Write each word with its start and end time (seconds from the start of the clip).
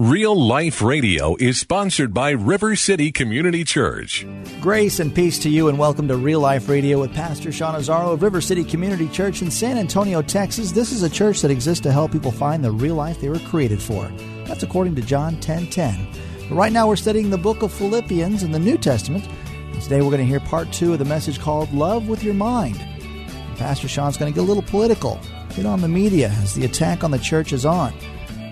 Real 0.00 0.40
Life 0.40 0.80
Radio 0.80 1.34
is 1.40 1.58
sponsored 1.58 2.14
by 2.14 2.30
River 2.30 2.76
City 2.76 3.10
Community 3.10 3.64
Church. 3.64 4.24
Grace 4.60 5.00
and 5.00 5.12
peace 5.12 5.40
to 5.40 5.50
you, 5.50 5.66
and 5.66 5.76
welcome 5.76 6.06
to 6.06 6.16
Real 6.16 6.38
Life 6.38 6.68
Radio 6.68 7.00
with 7.00 7.12
Pastor 7.12 7.50
Sean 7.50 7.74
Azaro 7.74 8.12
of 8.12 8.22
River 8.22 8.40
City 8.40 8.62
Community 8.62 9.08
Church 9.08 9.42
in 9.42 9.50
San 9.50 9.76
Antonio, 9.76 10.22
Texas. 10.22 10.70
This 10.70 10.92
is 10.92 11.02
a 11.02 11.10
church 11.10 11.42
that 11.42 11.50
exists 11.50 11.82
to 11.82 11.90
help 11.90 12.12
people 12.12 12.30
find 12.30 12.64
the 12.64 12.70
real 12.70 12.94
life 12.94 13.20
they 13.20 13.28
were 13.28 13.40
created 13.40 13.82
for. 13.82 14.08
That's 14.44 14.62
according 14.62 14.94
to 14.94 15.02
John 15.02 15.34
10:10. 15.38 15.66
10, 15.66 16.06
10. 16.46 16.56
Right 16.56 16.70
now, 16.70 16.86
we're 16.86 16.94
studying 16.94 17.30
the 17.30 17.36
book 17.36 17.62
of 17.62 17.72
Philippians 17.72 18.44
in 18.44 18.52
the 18.52 18.60
New 18.60 18.78
Testament. 18.78 19.26
And 19.72 19.82
today, 19.82 20.00
we're 20.00 20.12
going 20.12 20.18
to 20.18 20.24
hear 20.26 20.38
part 20.38 20.72
two 20.72 20.92
of 20.92 21.00
the 21.00 21.06
message 21.06 21.40
called 21.40 21.74
"Love 21.74 22.06
with 22.06 22.22
Your 22.22 22.34
Mind." 22.34 22.80
And 22.80 23.58
Pastor 23.58 23.88
Sean's 23.88 24.16
going 24.16 24.32
to 24.32 24.36
get 24.36 24.44
a 24.44 24.46
little 24.46 24.62
political, 24.62 25.18
get 25.56 25.66
on 25.66 25.80
the 25.80 25.88
media 25.88 26.28
as 26.40 26.54
the 26.54 26.66
attack 26.66 27.02
on 27.02 27.10
the 27.10 27.18
church 27.18 27.52
is 27.52 27.66
on. 27.66 27.92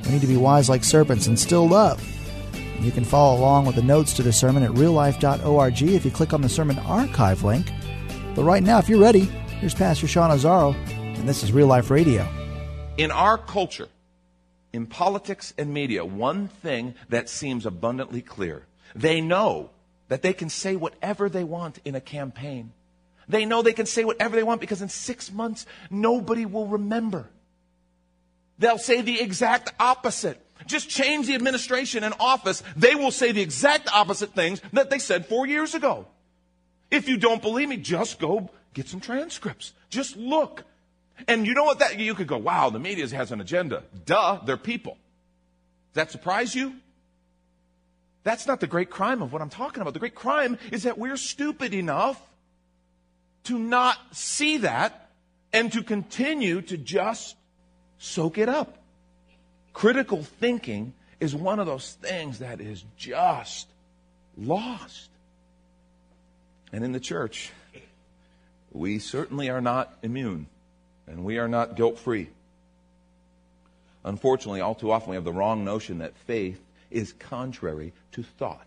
We 0.07 0.13
need 0.13 0.21
to 0.21 0.27
be 0.27 0.37
wise 0.37 0.69
like 0.69 0.85
serpents 0.85 1.27
and 1.27 1.39
still 1.39 1.69
love. 1.69 2.03
You 2.81 2.93
can 2.93 3.05
follow 3.05 3.39
along 3.39 3.67
with 3.67 3.75
the 3.75 3.83
notes 3.83 4.15
to 4.15 4.23
the 4.23 4.33
sermon 4.33 4.63
at 4.63 4.71
reallife.org 4.71 5.83
if 5.83 6.05
you 6.05 6.11
click 6.11 6.33
on 6.33 6.43
the 6.43 6.49
sermon 6.49 6.79
archive 6.81 7.43
link. 7.43 7.67
But 8.35 8.45
right 8.45 8.63
now, 8.63 8.79
if 8.79 8.89
you're 8.89 9.01
ready, 9.01 9.25
here's 9.61 9.75
Pastor 9.75 10.07
Sean 10.07 10.31
Azaro, 10.31 10.75
and 10.89 11.29
this 11.29 11.43
is 11.43 11.53
Real 11.53 11.67
Life 11.67 11.91
Radio. 11.91 12.29
In 12.97 13.11
our 13.11 13.37
culture, 13.39 13.89
in 14.73 14.87
politics 14.87 15.55
and 15.59 15.73
media, 15.73 16.05
one 16.05 16.49
thing 16.49 16.95
that 17.09 17.29
seems 17.29 17.67
abundantly 17.67 18.23
clear 18.23 18.67
they 18.95 19.21
know 19.21 19.71
that 20.09 20.23
they 20.23 20.33
can 20.33 20.49
say 20.49 20.77
whatever 20.77 21.29
they 21.29 21.45
want 21.45 21.79
in 21.85 21.95
a 21.95 22.01
campaign. 22.01 22.73
They 23.29 23.45
know 23.45 23.63
they 23.63 23.73
can 23.73 23.87
say 23.87 24.05
whatever 24.05 24.37
they 24.37 24.43
want 24.43 24.61
because 24.61 24.83
in 24.83 24.89
six 24.89 25.33
months, 25.33 25.67
nobody 25.91 26.47
will 26.47 26.67
remember. 26.67 27.29
They'll 28.59 28.79
say 28.79 29.03
the 29.03 29.21
exact 29.21 29.73
opposite. 29.79 30.41
Just 30.67 30.89
change 30.89 31.27
the 31.27 31.35
administration 31.35 32.03
and 32.03 32.15
office. 32.19 32.63
They 32.77 32.95
will 32.95 33.11
say 33.11 33.33
the 33.33 33.43
exact 33.43 33.89
opposite 33.93 34.35
things 34.35 34.61
that 34.73 34.91
they 34.91 34.99
said 34.99 35.27
four 35.27 35.47
years 35.47 35.75
ago. 35.75 36.07
If 36.91 37.09
you 37.09 37.17
don't 37.17 37.43
believe 37.43 37.69
me, 37.69 37.77
just 37.77 38.19
go 38.19 38.51
get 38.75 38.89
some 38.89 39.01
transcripts. 39.01 39.73
Just 39.91 40.17
look. 40.17 40.65
And 41.29 41.47
you 41.47 41.55
know 41.55 41.65
what 41.65 41.79
that, 41.79 41.99
you 41.99 42.15
could 42.15 42.27
go, 42.27 42.37
wow, 42.37 42.71
the 42.71 42.79
media 42.79 43.07
has 43.09 43.33
an 43.33 43.41
agenda. 43.41 43.85
Duh, 44.05 44.41
they're 44.45 44.57
people. 44.57 44.97
Does 45.93 46.05
that 46.05 46.11
surprise 46.11 46.55
you? 46.55 46.75
That's 48.23 48.47
not 48.47 48.61
the 48.61 48.67
great 48.67 48.91
crime 48.91 49.23
of 49.23 49.33
what 49.33 49.41
I'm 49.41 49.51
talking 49.51 49.83
about. 49.83 49.95
The 49.95 50.01
great 50.01 50.17
crime 50.17 50.59
is 50.73 50.83
that 50.83 50.99
we're 50.99 51.17
stupid 51.17 51.73
enough 51.73 52.21
to 53.45 53.59
not 53.59 53.97
see 54.11 54.59
that 54.59 55.11
and 55.53 55.73
to 55.73 55.83
continue 55.83 56.61
to 56.63 56.77
just 56.77 57.37
soak 57.99 58.39
it 58.39 58.49
up. 58.49 58.79
Critical 59.73 60.23
thinking 60.23 60.95
is 61.21 61.35
one 61.35 61.59
of 61.59 61.67
those 61.67 61.93
things 61.93 62.39
that 62.39 62.61
is 62.61 62.85
just 62.97 63.69
lost. 64.37 65.11
And 66.73 66.85
in 66.85 66.93
the 66.93 67.01
church, 67.01 67.53
we 68.73 68.99
certainly 68.99 69.49
are 69.49 69.61
not 69.61 69.95
immune 70.03 70.47
and 71.07 71.25
we 71.25 71.39
are 71.39 71.49
not 71.49 71.77
guilt 71.77 71.99
free. 71.99 72.29
Unfortunately, 74.05 74.61
all 74.61 74.75
too 74.75 74.93
often 74.93 75.11
we 75.11 75.17
have 75.17 75.25
the 75.25 75.33
wrong 75.33 75.65
notion 75.65 75.99
that 75.99 76.17
faith 76.17 76.61
is 76.91 77.13
contrary 77.13 77.93
to 78.13 78.23
thought. 78.23 78.67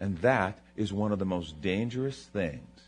And 0.00 0.18
that 0.18 0.58
is 0.76 0.92
one 0.92 1.12
of 1.12 1.18
the 1.18 1.24
most 1.24 1.60
dangerous 1.60 2.24
things 2.24 2.80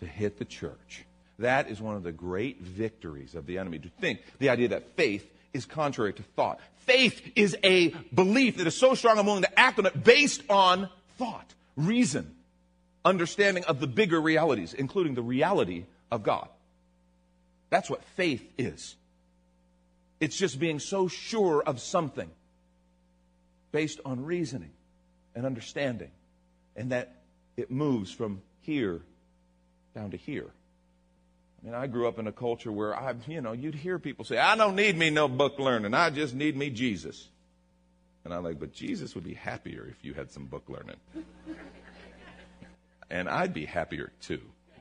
to 0.00 0.06
hit 0.06 0.38
the 0.38 0.44
church. 0.44 1.04
That 1.42 1.68
is 1.68 1.80
one 1.80 1.96
of 1.96 2.04
the 2.04 2.12
great 2.12 2.60
victories 2.60 3.34
of 3.34 3.46
the 3.46 3.58
enemy. 3.58 3.80
To 3.80 3.88
think 3.88 4.20
the 4.38 4.48
idea 4.48 4.68
that 4.68 4.94
faith 4.96 5.28
is 5.52 5.64
contrary 5.64 6.12
to 6.12 6.22
thought. 6.22 6.60
Faith 6.86 7.32
is 7.34 7.56
a 7.64 7.88
belief 8.14 8.58
that 8.58 8.66
is 8.68 8.76
so 8.76 8.94
strong 8.94 9.18
I'm 9.18 9.26
willing 9.26 9.42
to 9.42 9.58
act 9.58 9.78
on 9.80 9.86
it 9.86 10.04
based 10.04 10.42
on 10.48 10.88
thought, 11.18 11.52
reason, 11.76 12.34
understanding 13.04 13.64
of 13.64 13.80
the 13.80 13.88
bigger 13.88 14.20
realities, 14.20 14.72
including 14.72 15.14
the 15.14 15.22
reality 15.22 15.84
of 16.12 16.22
God. 16.22 16.48
That's 17.70 17.90
what 17.90 18.04
faith 18.16 18.48
is. 18.56 18.94
It's 20.20 20.36
just 20.36 20.60
being 20.60 20.78
so 20.78 21.08
sure 21.08 21.60
of 21.60 21.80
something 21.80 22.30
based 23.72 23.98
on 24.04 24.24
reasoning 24.24 24.70
and 25.34 25.44
understanding, 25.44 26.10
and 26.76 26.92
that 26.92 27.16
it 27.56 27.68
moves 27.68 28.12
from 28.12 28.42
here 28.60 29.00
down 29.92 30.12
to 30.12 30.16
here. 30.16 30.46
I 31.62 31.66
mean, 31.66 31.74
I 31.74 31.86
grew 31.86 32.08
up 32.08 32.18
in 32.18 32.26
a 32.26 32.32
culture 32.32 32.72
where 32.72 32.94
I, 32.94 33.14
you 33.28 33.40
know, 33.40 33.52
you'd 33.52 33.76
hear 33.76 33.98
people 33.98 34.24
say, 34.24 34.36
I 34.36 34.56
don't 34.56 34.74
need 34.74 34.98
me 34.98 35.10
no 35.10 35.28
book 35.28 35.58
learning. 35.58 35.94
I 35.94 36.10
just 36.10 36.34
need 36.34 36.56
me 36.56 36.70
Jesus. 36.70 37.28
And 38.24 38.34
I'm 38.34 38.42
like, 38.42 38.58
but 38.58 38.72
Jesus 38.72 39.14
would 39.14 39.24
be 39.24 39.34
happier 39.34 39.86
if 39.88 40.04
you 40.04 40.14
had 40.14 40.30
some 40.30 40.46
book 40.46 40.64
learning. 40.68 40.96
and 43.10 43.28
I'd 43.28 43.54
be 43.54 43.64
happier 43.64 44.10
too. 44.20 44.40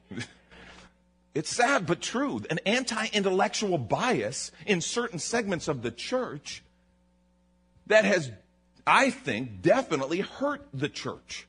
it's 1.35 1.49
sad 1.49 1.85
but 1.85 2.01
true. 2.01 2.41
An 2.49 2.59
anti 2.65 3.07
intellectual 3.13 3.77
bias 3.77 4.51
in 4.65 4.81
certain 4.81 5.19
segments 5.19 5.67
of 5.67 5.83
the 5.83 5.91
church 5.91 6.63
that 7.87 8.05
has, 8.05 8.31
I 8.87 9.11
think, 9.11 9.61
definitely 9.61 10.21
hurt 10.21 10.67
the 10.73 10.89
church. 10.89 11.47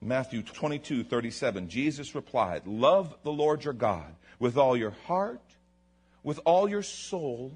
Matthew 0.00 0.42
22, 0.42 1.04
37, 1.04 1.68
Jesus 1.68 2.14
replied, 2.14 2.66
Love 2.66 3.14
the 3.24 3.32
Lord 3.32 3.64
your 3.64 3.74
God 3.74 4.14
with 4.38 4.56
all 4.56 4.76
your 4.76 4.94
heart, 5.06 5.42
with 6.22 6.38
all 6.44 6.68
your 6.68 6.82
soul, 6.82 7.52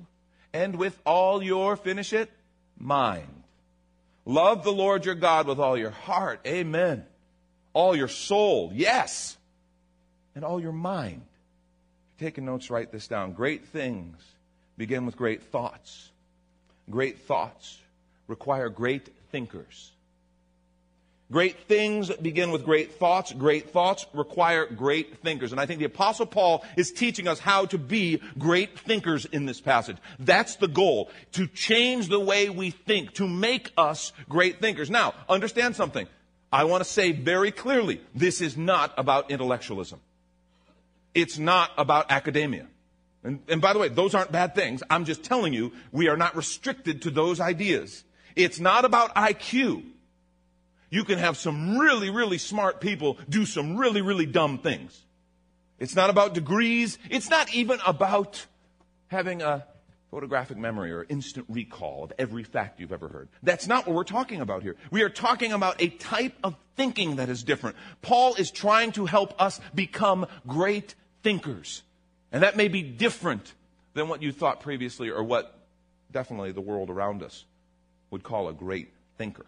and 0.52 0.76
with 0.76 0.98
all 1.06 1.42
your, 1.42 1.76
finish 1.76 2.12
it, 2.12 2.30
mind. 2.78 3.44
Love 4.24 4.64
the 4.64 4.72
Lord 4.72 5.04
your 5.04 5.14
God 5.14 5.46
with 5.46 5.60
all 5.60 5.76
your 5.76 5.90
heart, 5.90 6.40
amen. 6.46 7.04
All 7.72 7.96
your 7.96 8.08
soul, 8.08 8.70
yes. 8.74 9.36
And 10.34 10.44
all 10.44 10.60
your 10.60 10.72
mind. 10.72 11.22
If 12.16 12.22
you're 12.22 12.30
taking 12.30 12.44
notes, 12.44 12.70
write 12.70 12.92
this 12.92 13.06
down. 13.08 13.32
Great 13.32 13.66
things 13.66 14.16
begin 14.76 15.06
with 15.06 15.16
great 15.16 15.42
thoughts. 15.44 16.10
Great 16.90 17.20
thoughts 17.20 17.78
require 18.26 18.68
great 18.68 19.08
thinkers. 19.30 19.92
Great 21.32 21.60
things 21.60 22.14
begin 22.16 22.50
with 22.50 22.62
great 22.62 22.92
thoughts. 22.96 23.32
Great 23.32 23.70
thoughts 23.70 24.04
require 24.12 24.66
great 24.66 25.22
thinkers. 25.22 25.50
And 25.50 25.58
I 25.58 25.64
think 25.64 25.78
the 25.78 25.86
apostle 25.86 26.26
Paul 26.26 26.62
is 26.76 26.92
teaching 26.92 27.26
us 27.26 27.38
how 27.38 27.64
to 27.66 27.78
be 27.78 28.20
great 28.38 28.78
thinkers 28.78 29.24
in 29.24 29.46
this 29.46 29.58
passage. 29.58 29.96
That's 30.18 30.56
the 30.56 30.68
goal. 30.68 31.10
To 31.32 31.46
change 31.46 32.08
the 32.08 32.20
way 32.20 32.50
we 32.50 32.70
think. 32.70 33.14
To 33.14 33.26
make 33.26 33.72
us 33.78 34.12
great 34.28 34.60
thinkers. 34.60 34.90
Now, 34.90 35.14
understand 35.26 35.74
something. 35.74 36.06
I 36.52 36.64
want 36.64 36.84
to 36.84 36.90
say 36.90 37.12
very 37.12 37.50
clearly, 37.50 38.02
this 38.14 38.42
is 38.42 38.58
not 38.58 38.92
about 38.98 39.30
intellectualism. 39.30 40.00
It's 41.14 41.38
not 41.38 41.70
about 41.78 42.10
academia. 42.10 42.66
And, 43.24 43.40
and 43.48 43.62
by 43.62 43.72
the 43.72 43.78
way, 43.78 43.88
those 43.88 44.14
aren't 44.14 44.32
bad 44.32 44.54
things. 44.54 44.82
I'm 44.90 45.06
just 45.06 45.22
telling 45.22 45.54
you, 45.54 45.72
we 45.92 46.08
are 46.08 46.16
not 46.18 46.36
restricted 46.36 47.00
to 47.02 47.10
those 47.10 47.40
ideas. 47.40 48.04
It's 48.36 48.60
not 48.60 48.84
about 48.84 49.14
IQ 49.14 49.84
you 50.92 51.04
can 51.04 51.18
have 51.18 51.38
some 51.38 51.78
really, 51.78 52.10
really 52.10 52.36
smart 52.36 52.80
people 52.80 53.16
do 53.26 53.46
some 53.46 53.78
really, 53.78 54.02
really 54.02 54.26
dumb 54.26 54.58
things. 54.58 55.04
It's 55.78 55.96
not 55.96 56.10
about 56.10 56.34
degrees. 56.34 56.98
It's 57.10 57.30
not 57.30 57.52
even 57.54 57.80
about 57.86 58.44
having 59.08 59.40
a 59.40 59.66
photographic 60.10 60.58
memory 60.58 60.92
or 60.92 61.06
instant 61.08 61.46
recall 61.48 62.04
of 62.04 62.12
every 62.18 62.44
fact 62.44 62.78
you've 62.78 62.92
ever 62.92 63.08
heard. 63.08 63.30
That's 63.42 63.66
not 63.66 63.86
what 63.86 63.96
we're 63.96 64.04
talking 64.04 64.42
about 64.42 64.62
here. 64.62 64.76
We 64.90 65.00
are 65.00 65.08
talking 65.08 65.54
about 65.54 65.80
a 65.80 65.88
type 65.88 66.34
of 66.44 66.56
thinking 66.76 67.16
that 67.16 67.30
is 67.30 67.42
different. 67.42 67.76
Paul 68.02 68.34
is 68.34 68.50
trying 68.50 68.92
to 68.92 69.06
help 69.06 69.40
us 69.40 69.60
become 69.74 70.26
great 70.46 70.94
thinkers. 71.22 71.82
And 72.30 72.42
that 72.42 72.54
may 72.54 72.68
be 72.68 72.82
different 72.82 73.54
than 73.94 74.08
what 74.08 74.20
you 74.20 74.30
thought 74.30 74.60
previously 74.60 75.08
or 75.08 75.22
what 75.22 75.58
definitely 76.12 76.52
the 76.52 76.60
world 76.60 76.90
around 76.90 77.22
us 77.22 77.46
would 78.10 78.22
call 78.22 78.48
a 78.48 78.52
great 78.52 78.90
thinker. 79.16 79.46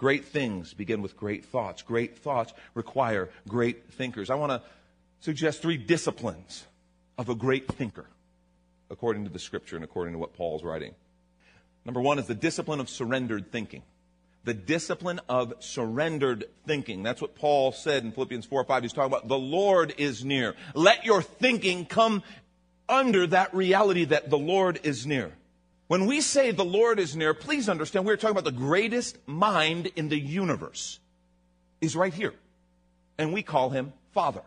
Great 0.00 0.24
things 0.24 0.72
begin 0.72 1.02
with 1.02 1.14
great 1.14 1.44
thoughts. 1.44 1.82
Great 1.82 2.16
thoughts 2.16 2.54
require 2.72 3.28
great 3.46 3.84
thinkers. 3.92 4.30
I 4.30 4.34
want 4.34 4.50
to 4.50 4.62
suggest 5.20 5.60
three 5.60 5.76
disciplines 5.76 6.64
of 7.18 7.28
a 7.28 7.34
great 7.34 7.68
thinker, 7.68 8.06
according 8.88 9.24
to 9.24 9.30
the 9.30 9.38
scripture 9.38 9.76
and 9.76 9.84
according 9.84 10.14
to 10.14 10.18
what 10.18 10.32
Paul's 10.32 10.64
writing. 10.64 10.94
Number 11.84 12.00
one 12.00 12.18
is 12.18 12.26
the 12.26 12.34
discipline 12.34 12.80
of 12.80 12.88
surrendered 12.88 13.52
thinking. 13.52 13.82
The 14.44 14.54
discipline 14.54 15.20
of 15.28 15.52
surrendered 15.58 16.46
thinking. 16.66 17.02
That's 17.02 17.20
what 17.20 17.34
Paul 17.34 17.70
said 17.70 18.02
in 18.02 18.12
Philippians 18.12 18.46
4 18.46 18.64
5. 18.64 18.82
He's 18.82 18.94
talking 18.94 19.12
about 19.12 19.28
the 19.28 19.38
Lord 19.38 19.92
is 19.98 20.24
near. 20.24 20.54
Let 20.74 21.04
your 21.04 21.20
thinking 21.20 21.84
come 21.84 22.22
under 22.88 23.26
that 23.26 23.54
reality 23.54 24.06
that 24.06 24.30
the 24.30 24.38
Lord 24.38 24.80
is 24.82 25.06
near. 25.06 25.32
When 25.90 26.06
we 26.06 26.20
say 26.20 26.52
the 26.52 26.64
Lord 26.64 27.00
is 27.00 27.16
near, 27.16 27.34
please 27.34 27.68
understand 27.68 28.06
we're 28.06 28.16
talking 28.16 28.38
about 28.38 28.44
the 28.44 28.52
greatest 28.52 29.18
mind 29.26 29.90
in 29.96 30.08
the 30.08 30.18
universe. 30.18 31.00
Is 31.80 31.96
right 31.96 32.14
here. 32.14 32.34
And 33.18 33.32
we 33.32 33.42
call 33.42 33.70
him 33.70 33.92
Father. 34.12 34.42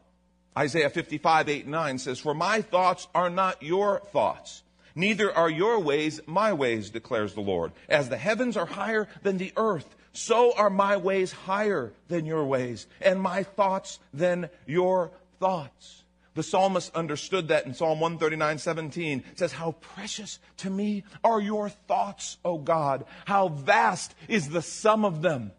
Isaiah 0.57 0.89
55, 0.89 1.49
8, 1.49 1.67
9 1.67 1.97
says, 1.97 2.19
For 2.19 2.33
my 2.33 2.61
thoughts 2.61 3.07
are 3.13 3.29
not 3.29 3.61
your 3.61 3.99
thoughts 3.99 4.63
Neither 4.95 5.35
are 5.35 5.49
your 5.49 5.79
ways 5.79 6.21
my 6.25 6.53
ways, 6.53 6.89
declares 6.89 7.33
the 7.33 7.41
Lord. 7.41 7.71
As 7.89 8.09
the 8.09 8.17
heavens 8.17 8.55
are 8.57 8.65
higher 8.65 9.07
than 9.23 9.37
the 9.37 9.51
earth, 9.57 9.95
so 10.11 10.53
are 10.55 10.69
my 10.69 10.97
ways 10.97 11.31
higher 11.31 11.93
than 12.07 12.25
your 12.25 12.45
ways, 12.45 12.85
and 13.01 13.19
my 13.19 13.43
thoughts 13.43 13.99
than 14.13 14.49
your 14.67 15.11
thoughts. 15.39 16.02
The 16.35 16.43
psalmist 16.43 16.95
understood 16.95 17.49
that 17.49 17.65
in 17.65 17.73
Psalm 17.75 17.99
139, 17.99 18.57
17. 18.57 19.23
It 19.31 19.39
says, 19.39 19.51
How 19.51 19.73
precious 19.73 20.39
to 20.57 20.69
me 20.69 21.03
are 21.23 21.39
your 21.39 21.69
thoughts, 21.69 22.37
O 22.43 22.57
God. 22.57 23.05
How 23.25 23.49
vast 23.49 24.15
is 24.27 24.49
the 24.49 24.61
sum 24.61 25.05
of 25.05 25.21
them. 25.21 25.51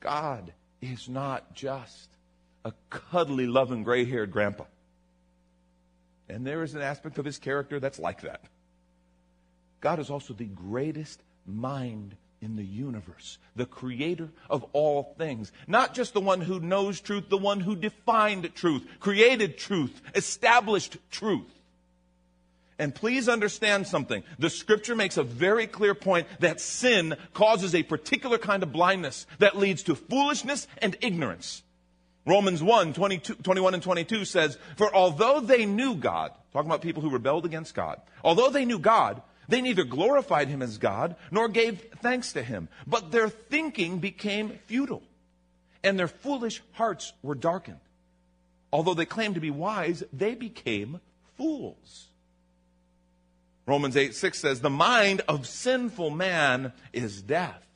God 0.00 0.52
is 0.82 1.08
not 1.08 1.54
just 1.54 2.08
a 2.64 2.72
cuddly, 2.90 3.46
loving, 3.46 3.82
gray 3.82 4.04
haired 4.04 4.30
grandpa. 4.30 4.64
And 6.28 6.46
there 6.46 6.62
is 6.62 6.74
an 6.74 6.82
aspect 6.82 7.18
of 7.18 7.24
his 7.24 7.38
character 7.38 7.80
that's 7.80 7.98
like 7.98 8.22
that. 8.22 8.42
God 9.80 10.00
is 10.00 10.10
also 10.10 10.34
the 10.34 10.44
greatest 10.44 11.22
mind 11.46 12.16
in 12.46 12.54
the 12.54 12.64
universe, 12.64 13.38
the 13.56 13.66
creator 13.66 14.28
of 14.48 14.64
all 14.72 15.14
things. 15.18 15.50
Not 15.66 15.94
just 15.94 16.14
the 16.14 16.20
one 16.20 16.40
who 16.40 16.60
knows 16.60 17.00
truth, 17.00 17.28
the 17.28 17.36
one 17.36 17.58
who 17.58 17.74
defined 17.74 18.54
truth, 18.54 18.86
created 19.00 19.58
truth, 19.58 20.00
established 20.14 20.96
truth. 21.10 21.50
And 22.78 22.94
please 22.94 23.28
understand 23.28 23.88
something. 23.88 24.22
The 24.38 24.48
scripture 24.48 24.94
makes 24.94 25.16
a 25.16 25.24
very 25.24 25.66
clear 25.66 25.94
point 25.94 26.28
that 26.38 26.60
sin 26.60 27.16
causes 27.34 27.74
a 27.74 27.82
particular 27.82 28.38
kind 28.38 28.62
of 28.62 28.72
blindness 28.72 29.26
that 29.40 29.56
leads 29.56 29.82
to 29.84 29.96
foolishness 29.96 30.68
and 30.78 30.96
ignorance. 31.00 31.64
Romans 32.26 32.62
1, 32.62 32.92
22, 32.92 33.34
21 33.36 33.74
and 33.74 33.82
22 33.82 34.24
says, 34.24 34.56
For 34.76 34.94
although 34.94 35.40
they 35.40 35.66
knew 35.66 35.96
God, 35.96 36.32
talking 36.52 36.70
about 36.70 36.82
people 36.82 37.02
who 37.02 37.10
rebelled 37.10 37.44
against 37.44 37.74
God, 37.74 38.00
although 38.22 38.50
they 38.50 38.64
knew 38.64 38.78
God, 38.78 39.20
they 39.48 39.60
neither 39.60 39.84
glorified 39.84 40.48
him 40.48 40.62
as 40.62 40.78
God 40.78 41.16
nor 41.30 41.48
gave 41.48 41.80
thanks 42.00 42.32
to 42.32 42.42
him, 42.42 42.68
but 42.86 43.10
their 43.10 43.28
thinking 43.28 43.98
became 43.98 44.58
futile, 44.66 45.02
and 45.84 45.98
their 45.98 46.08
foolish 46.08 46.62
hearts 46.72 47.12
were 47.22 47.34
darkened. 47.34 47.80
Although 48.72 48.94
they 48.94 49.06
claimed 49.06 49.36
to 49.36 49.40
be 49.40 49.50
wise, 49.50 50.02
they 50.12 50.34
became 50.34 51.00
fools. 51.36 52.08
Romans 53.66 53.96
8, 53.96 54.14
6 54.14 54.38
says, 54.38 54.60
The 54.60 54.70
mind 54.70 55.22
of 55.28 55.46
sinful 55.46 56.10
man 56.10 56.72
is 56.92 57.22
death, 57.22 57.66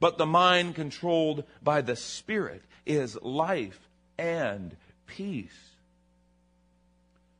but 0.00 0.18
the 0.18 0.26
mind 0.26 0.74
controlled 0.74 1.44
by 1.62 1.80
the 1.80 1.96
Spirit 1.96 2.62
is 2.84 3.20
life 3.22 3.88
and 4.18 4.76
peace. 5.06 5.52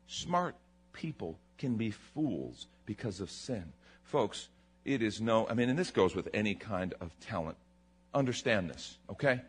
Smart 0.06 0.54
people 0.92 1.38
can 1.58 1.76
be 1.76 1.90
fools 1.90 2.66
because 2.86 3.20
of 3.20 3.30
sin. 3.30 3.72
Folks, 4.08 4.48
it 4.86 5.02
is 5.02 5.20
no, 5.20 5.46
I 5.48 5.54
mean, 5.54 5.68
and 5.68 5.78
this 5.78 5.90
goes 5.90 6.14
with 6.14 6.30
any 6.32 6.54
kind 6.54 6.94
of 6.98 7.10
talent. 7.20 7.58
Understand 8.14 8.70
this, 8.70 8.96
okay? 9.10 9.42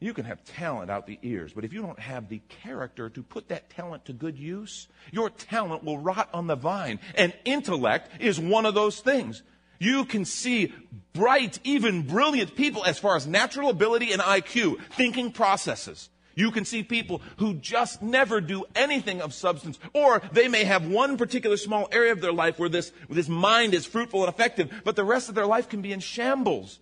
You 0.00 0.12
can 0.12 0.26
have 0.26 0.44
talent 0.44 0.90
out 0.90 1.06
the 1.06 1.18
ears, 1.22 1.54
but 1.54 1.64
if 1.64 1.72
you 1.72 1.80
don't 1.80 1.98
have 1.98 2.28
the 2.28 2.42
character 2.62 3.08
to 3.08 3.22
put 3.22 3.48
that 3.48 3.70
talent 3.70 4.04
to 4.04 4.12
good 4.12 4.38
use, 4.38 4.86
your 5.10 5.30
talent 5.30 5.82
will 5.82 5.96
rot 5.96 6.28
on 6.34 6.46
the 6.46 6.56
vine. 6.56 7.00
And 7.14 7.32
intellect 7.46 8.20
is 8.20 8.38
one 8.38 8.66
of 8.66 8.74
those 8.74 9.00
things. 9.00 9.42
You 9.78 10.04
can 10.04 10.26
see 10.26 10.74
bright, 11.14 11.58
even 11.64 12.02
brilliant 12.02 12.54
people 12.54 12.84
as 12.84 12.98
far 12.98 13.16
as 13.16 13.26
natural 13.26 13.70
ability 13.70 14.12
and 14.12 14.20
IQ, 14.20 14.78
thinking 14.90 15.32
processes. 15.32 16.10
You 16.38 16.52
can 16.52 16.64
see 16.64 16.84
people 16.84 17.20
who 17.38 17.54
just 17.54 18.00
never 18.00 18.40
do 18.40 18.64
anything 18.76 19.20
of 19.20 19.34
substance, 19.34 19.76
or 19.92 20.22
they 20.30 20.46
may 20.46 20.62
have 20.62 20.86
one 20.86 21.16
particular 21.16 21.56
small 21.56 21.88
area 21.90 22.12
of 22.12 22.20
their 22.20 22.32
life 22.32 22.60
where 22.60 22.68
this, 22.68 22.92
this 23.10 23.28
mind 23.28 23.74
is 23.74 23.84
fruitful 23.84 24.22
and 24.22 24.32
effective, 24.32 24.70
but 24.84 24.94
the 24.94 25.02
rest 25.02 25.28
of 25.28 25.34
their 25.34 25.46
life 25.46 25.68
can 25.68 25.82
be 25.82 25.92
in 25.92 25.98
shambles 25.98 26.78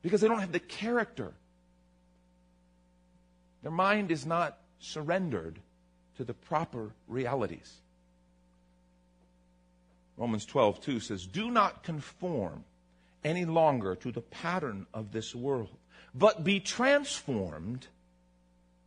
because 0.00 0.22
they 0.22 0.28
don't 0.28 0.40
have 0.40 0.52
the 0.52 0.58
character. 0.58 1.34
Their 3.62 3.70
mind 3.70 4.10
is 4.10 4.24
not 4.24 4.56
surrendered 4.78 5.58
to 6.16 6.24
the 6.24 6.32
proper 6.32 6.92
realities. 7.06 7.74
Romans 10.16 10.46
12, 10.46 10.80
2 10.80 11.00
says, 11.00 11.26
Do 11.26 11.50
not 11.50 11.82
conform 11.82 12.64
any 13.22 13.44
longer 13.44 13.94
to 13.96 14.10
the 14.10 14.22
pattern 14.22 14.86
of 14.94 15.12
this 15.12 15.34
world, 15.34 15.76
but 16.14 16.42
be 16.42 16.58
transformed. 16.58 17.88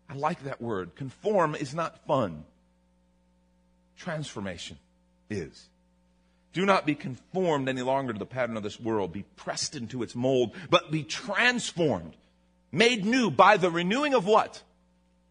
I 0.09 0.15
like 0.15 0.43
that 0.43 0.61
word. 0.61 0.95
Conform 0.95 1.55
is 1.55 1.73
not 1.73 2.05
fun, 2.05 2.45
transformation 3.97 4.77
is. 5.29 5.69
Do 6.53 6.65
not 6.65 6.85
be 6.85 6.95
conformed 6.95 7.69
any 7.69 7.83
longer 7.83 8.13
to 8.13 8.19
the 8.19 8.25
pattern 8.25 8.57
of 8.57 8.63
this 8.63 8.79
world. 8.79 9.13
Be 9.13 9.25
pressed 9.35 9.75
into 9.75 10.01
its 10.01 10.15
mold, 10.15 10.55
but 10.69 10.89
be 10.89 11.03
transformed, 11.03 12.15
made 12.71 13.05
new 13.05 13.29
by 13.29 13.57
the 13.57 13.69
renewing 13.69 14.15
of 14.15 14.25
what? 14.25 14.63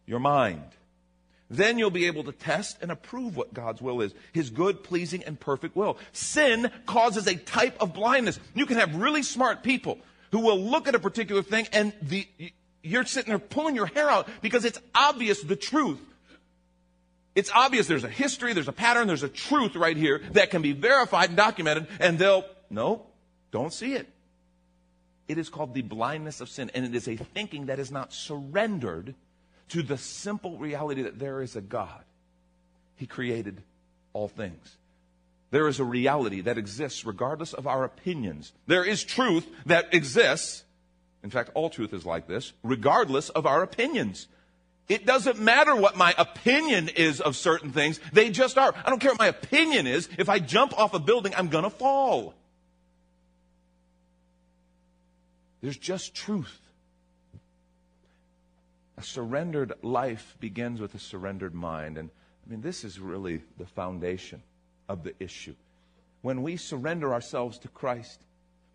Your 0.06 0.20
mind 0.20 0.62
then 1.50 1.79
you'll 1.79 1.90
be 1.90 2.06
able 2.06 2.25
to 2.25 2.32
test 2.32 2.79
and 2.82 2.90
approve 2.90 3.37
what 3.37 3.55
God's 3.55 3.81
will 3.81 4.00
is 4.00 4.14
His 4.32 4.50
good, 4.50 4.82
pleasing, 4.82 5.22
and 5.25 5.38
perfect 5.38 5.76
will. 5.76 5.99
Sin 6.12 6.70
causes 6.87 7.26
a 7.26 7.37
type 7.37 7.76
of 7.81 7.94
blindness. 7.94 8.38
You 8.55 8.67
can 8.67 8.79
have 8.79 8.96
really 8.96 9.22
smart 9.22 9.62
people 9.62 9.99
who 10.32 10.40
will 10.40 10.58
look 10.58 10.88
at 10.88 10.94
a 10.94 11.00
particular 11.00 11.43
thing 11.43 11.69
and 11.72 11.93
the, 12.02 12.26
you're 12.86 13.04
sitting 13.04 13.30
there 13.30 13.38
pulling 13.38 13.74
your 13.74 13.86
hair 13.86 14.08
out 14.08 14.28
because 14.42 14.64
it's 14.64 14.80
obvious 14.94 15.42
the 15.42 15.56
truth. 15.56 16.00
It's 17.34 17.50
obvious 17.54 17.86
there's 17.86 18.04
a 18.04 18.08
history, 18.08 18.54
there's 18.54 18.68
a 18.68 18.72
pattern, 18.72 19.06
there's 19.06 19.22
a 19.22 19.28
truth 19.28 19.76
right 19.76 19.96
here 19.96 20.22
that 20.32 20.50
can 20.50 20.62
be 20.62 20.72
verified 20.72 21.28
and 21.28 21.36
documented, 21.36 21.86
and 22.00 22.18
they'll, 22.18 22.44
no, 22.70 23.05
don't 23.50 23.72
see 23.72 23.93
it. 23.93 24.08
It 25.28 25.38
is 25.38 25.48
called 25.48 25.74
the 25.74 25.82
blindness 25.82 26.40
of 26.40 26.48
sin, 26.48 26.70
and 26.74 26.84
it 26.84 26.94
is 26.94 27.08
a 27.08 27.16
thinking 27.16 27.66
that 27.66 27.78
is 27.78 27.90
not 27.90 28.12
surrendered 28.12 29.14
to 29.70 29.82
the 29.82 29.98
simple 29.98 30.56
reality 30.58 31.02
that 31.02 31.19
there 31.19 31.43
is 31.43 31.56
a 31.56 31.60
God. 31.60 32.05
He 32.96 33.06
created 33.06 33.60
all 34.12 34.28
things. 34.28 34.76
There 35.50 35.69
is 35.69 35.78
a 35.78 35.84
reality 35.84 36.40
that 36.43 36.58
exists 36.58 37.05
regardless 37.05 37.52
of 37.52 37.66
our 37.66 37.84
opinions. 37.84 38.52
There 38.66 38.84
is 38.84 39.05
truth 39.05 39.46
that 39.66 39.93
exists. 39.93 40.64
In 41.26 41.30
fact, 41.30 41.50
all 41.54 41.70
truth 41.70 41.92
is 41.92 42.06
like 42.06 42.28
this, 42.28 42.52
regardless 42.62 43.30
of 43.30 43.46
our 43.46 43.64
opinions. 43.64 44.28
It 44.88 45.04
doesn't 45.04 45.40
matter 45.40 45.74
what 45.74 45.96
my 45.96 46.14
opinion 46.16 46.88
is 46.88 47.20
of 47.20 47.34
certain 47.34 47.72
things. 47.72 47.98
They 48.12 48.30
just 48.30 48.56
are. 48.56 48.72
I 48.84 48.90
don't 48.90 49.00
care 49.00 49.10
what 49.10 49.18
my 49.18 49.26
opinion 49.26 49.88
is. 49.88 50.08
If 50.18 50.28
I 50.28 50.38
jump 50.38 50.78
off 50.78 50.94
a 50.94 51.00
building, 51.00 51.34
I'm 51.36 51.48
going 51.48 51.64
to 51.64 51.70
fall. 51.70 52.32
There's 55.62 55.76
just 55.76 56.14
truth. 56.14 56.60
A 58.96 59.02
surrendered 59.02 59.72
life 59.82 60.36
begins 60.38 60.80
with 60.80 60.94
a 60.94 61.00
surrendered 61.00 61.56
mind. 61.56 61.98
And 61.98 62.08
I 62.46 62.50
mean, 62.52 62.60
this 62.60 62.84
is 62.84 63.00
really 63.00 63.42
the 63.58 63.66
foundation 63.66 64.44
of 64.88 65.02
the 65.02 65.12
issue. 65.18 65.56
When 66.22 66.44
we 66.44 66.56
surrender 66.56 67.12
ourselves 67.12 67.58
to 67.58 67.68
Christ, 67.68 68.20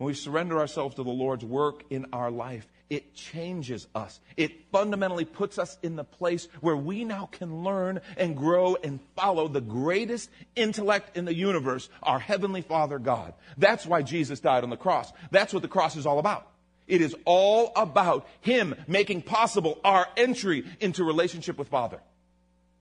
when 0.02 0.08
we 0.08 0.16
surrender 0.16 0.58
ourselves 0.58 0.96
to 0.96 1.04
the 1.04 1.12
Lord's 1.12 1.46
work 1.46 1.84
in 1.92 2.08
our 2.12 2.32
life, 2.32 2.68
it 2.90 3.14
changes 3.14 3.86
us. 3.94 4.20
It 4.36 4.72
fundamentally 4.72 5.26
puts 5.26 5.60
us 5.60 5.78
in 5.84 5.96
the 5.96 6.04
place 6.04 6.48
where 6.60 6.76
we 6.76 7.06
now 7.06 7.30
can 7.32 7.64
learn 7.64 8.02
and 8.18 8.36
grow 8.36 8.76
and 8.84 9.00
follow 9.16 9.48
the 9.48 9.62
greatest 9.62 10.32
intellect 10.56 11.16
in 11.16 11.26
the 11.26 11.36
universe, 11.36 11.88
our 12.02 12.18
Heavenly 12.18 12.64
Father 12.64 12.98
God. 12.98 13.36
That's 13.60 13.86
why 13.86 14.02
Jesus 14.02 14.40
died 14.40 14.64
on 14.64 14.72
the 14.72 14.76
cross. 14.76 15.14
That's 15.30 15.54
what 15.54 15.62
the 15.62 15.68
cross 15.68 15.96
is 15.96 16.08
all 16.08 16.18
about. 16.18 16.48
It 16.88 17.02
is 17.02 17.16
all 17.24 17.72
about 17.76 18.28
Him 18.40 18.74
making 18.88 19.22
possible 19.22 19.80
our 19.84 20.08
entry 20.18 20.66
into 20.80 21.04
relationship 21.04 21.60
with 21.60 21.68
Father. 21.68 22.00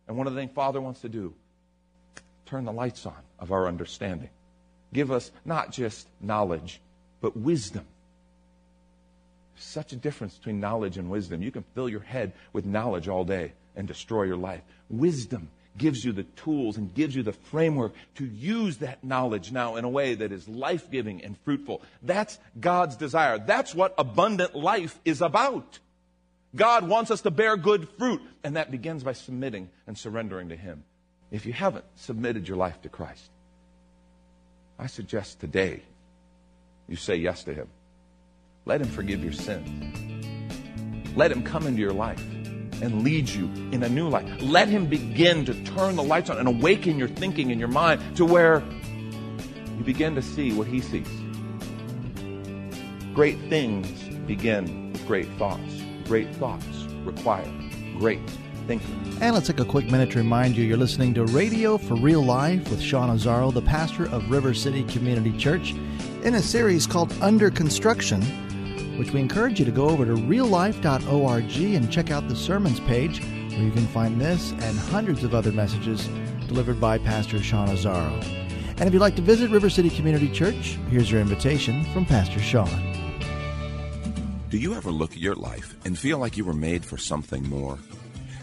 And 0.08 0.16
one 0.16 0.26
of 0.26 0.32
the 0.32 0.40
things 0.40 0.52
Father 0.54 0.80
wants 0.80 1.02
to 1.02 1.10
do, 1.10 1.34
turn 2.46 2.64
the 2.64 2.72
lights 2.72 3.04
on 3.04 3.12
of 3.38 3.52
our 3.52 3.68
understanding. 3.68 4.30
Give 4.94 5.12
us 5.12 5.30
not 5.44 5.70
just 5.70 6.08
knowledge, 6.22 6.80
but 7.20 7.36
wisdom. 7.36 7.84
Such 9.56 9.92
a 9.92 9.96
difference 9.96 10.36
between 10.36 10.60
knowledge 10.60 10.96
and 10.96 11.10
wisdom. 11.10 11.42
You 11.42 11.50
can 11.50 11.64
fill 11.74 11.88
your 11.88 12.00
head 12.00 12.32
with 12.52 12.64
knowledge 12.64 13.08
all 13.08 13.24
day 13.24 13.52
and 13.76 13.86
destroy 13.86 14.24
your 14.24 14.36
life. 14.36 14.62
Wisdom 14.88 15.50
gives 15.76 16.04
you 16.04 16.12
the 16.12 16.24
tools 16.24 16.76
and 16.76 16.94
gives 16.94 17.14
you 17.14 17.22
the 17.22 17.32
framework 17.32 17.92
to 18.16 18.24
use 18.24 18.78
that 18.78 19.04
knowledge 19.04 19.52
now 19.52 19.76
in 19.76 19.84
a 19.84 19.88
way 19.88 20.14
that 20.14 20.32
is 20.32 20.48
life 20.48 20.90
giving 20.90 21.22
and 21.24 21.36
fruitful. 21.44 21.82
That's 22.02 22.38
God's 22.58 22.96
desire. 22.96 23.38
That's 23.38 23.74
what 23.74 23.94
abundant 23.96 24.54
life 24.54 24.98
is 25.04 25.22
about. 25.22 25.78
God 26.54 26.88
wants 26.88 27.10
us 27.10 27.20
to 27.22 27.30
bear 27.30 27.56
good 27.56 27.88
fruit, 27.90 28.20
and 28.42 28.56
that 28.56 28.70
begins 28.70 29.04
by 29.04 29.12
submitting 29.12 29.70
and 29.86 29.96
surrendering 29.96 30.48
to 30.48 30.56
Him. 30.56 30.84
If 31.30 31.46
you 31.46 31.52
haven't 31.52 31.84
submitted 31.94 32.48
your 32.48 32.56
life 32.56 32.82
to 32.82 32.88
Christ, 32.88 33.30
I 34.78 34.86
suggest 34.88 35.38
today 35.40 35.82
you 36.90 36.96
say 36.96 37.14
yes 37.16 37.44
to 37.44 37.54
Him. 37.54 37.68
Let 38.66 38.82
Him 38.82 38.88
forgive 38.88 39.22
your 39.24 39.32
sins. 39.32 39.96
Let 41.16 41.32
Him 41.32 41.42
come 41.42 41.66
into 41.66 41.80
your 41.80 41.92
life 41.92 42.20
and 42.82 43.02
lead 43.02 43.28
you 43.28 43.44
in 43.72 43.82
a 43.82 43.88
new 43.88 44.08
life. 44.08 44.28
Let 44.42 44.68
Him 44.68 44.86
begin 44.86 45.44
to 45.46 45.54
turn 45.64 45.96
the 45.96 46.02
lights 46.02 46.28
on 46.28 46.38
and 46.38 46.48
awaken 46.48 46.98
your 46.98 47.08
thinking 47.08 47.50
and 47.50 47.60
your 47.60 47.68
mind 47.68 48.16
to 48.16 48.26
where 48.26 48.62
you 49.78 49.84
begin 49.84 50.14
to 50.16 50.22
see 50.22 50.52
what 50.52 50.66
He 50.66 50.80
sees. 50.80 51.08
Great 53.14 53.38
things 53.48 53.88
begin 54.26 54.92
with 54.92 55.06
great 55.06 55.28
thoughts. 55.38 55.82
Great 56.04 56.34
thoughts 56.36 56.66
require 57.04 57.48
great 57.98 58.20
thinking. 58.66 59.18
And 59.20 59.34
let's 59.34 59.46
take 59.46 59.60
a 59.60 59.64
quick 59.64 59.90
minute 59.90 60.10
to 60.12 60.18
remind 60.18 60.56
you 60.56 60.64
you're 60.64 60.76
listening 60.76 61.14
to 61.14 61.24
Radio 61.26 61.76
for 61.76 61.94
Real 61.94 62.22
Life 62.22 62.70
with 62.70 62.80
Sean 62.80 63.16
Azzaro, 63.16 63.52
the 63.52 63.62
pastor 63.62 64.06
of 64.06 64.30
River 64.30 64.54
City 64.54 64.84
Community 64.84 65.36
Church, 65.36 65.74
in 66.22 66.34
a 66.34 66.42
series 66.42 66.86
called 66.86 67.12
Under 67.20 67.50
Construction 67.50 68.22
which 69.00 69.14
we 69.14 69.20
encourage 69.20 69.58
you 69.58 69.64
to 69.64 69.70
go 69.70 69.88
over 69.88 70.04
to 70.04 70.12
reallife.org 70.12 71.56
and 71.56 71.90
check 71.90 72.10
out 72.10 72.28
the 72.28 72.36
sermons 72.36 72.80
page 72.80 73.22
where 73.22 73.62
you 73.62 73.70
can 73.70 73.86
find 73.86 74.20
this 74.20 74.52
and 74.52 74.78
hundreds 74.78 75.24
of 75.24 75.34
other 75.34 75.50
messages 75.52 76.06
delivered 76.48 76.78
by 76.78 76.98
Pastor 76.98 77.42
Sean 77.42 77.68
Azaro. 77.68 78.22
And 78.72 78.82
if 78.82 78.92
you'd 78.92 79.00
like 79.00 79.16
to 79.16 79.22
visit 79.22 79.50
River 79.50 79.70
City 79.70 79.88
Community 79.88 80.28
Church, 80.30 80.78
here's 80.90 81.10
your 81.10 81.22
invitation 81.22 81.82
from 81.94 82.04
Pastor 82.04 82.40
Sean. 82.40 82.68
Do 84.50 84.58
you 84.58 84.74
ever 84.74 84.90
look 84.90 85.12
at 85.12 85.18
your 85.18 85.34
life 85.34 85.74
and 85.86 85.98
feel 85.98 86.18
like 86.18 86.36
you 86.36 86.44
were 86.44 86.52
made 86.52 86.84
for 86.84 86.98
something 86.98 87.48
more? 87.48 87.78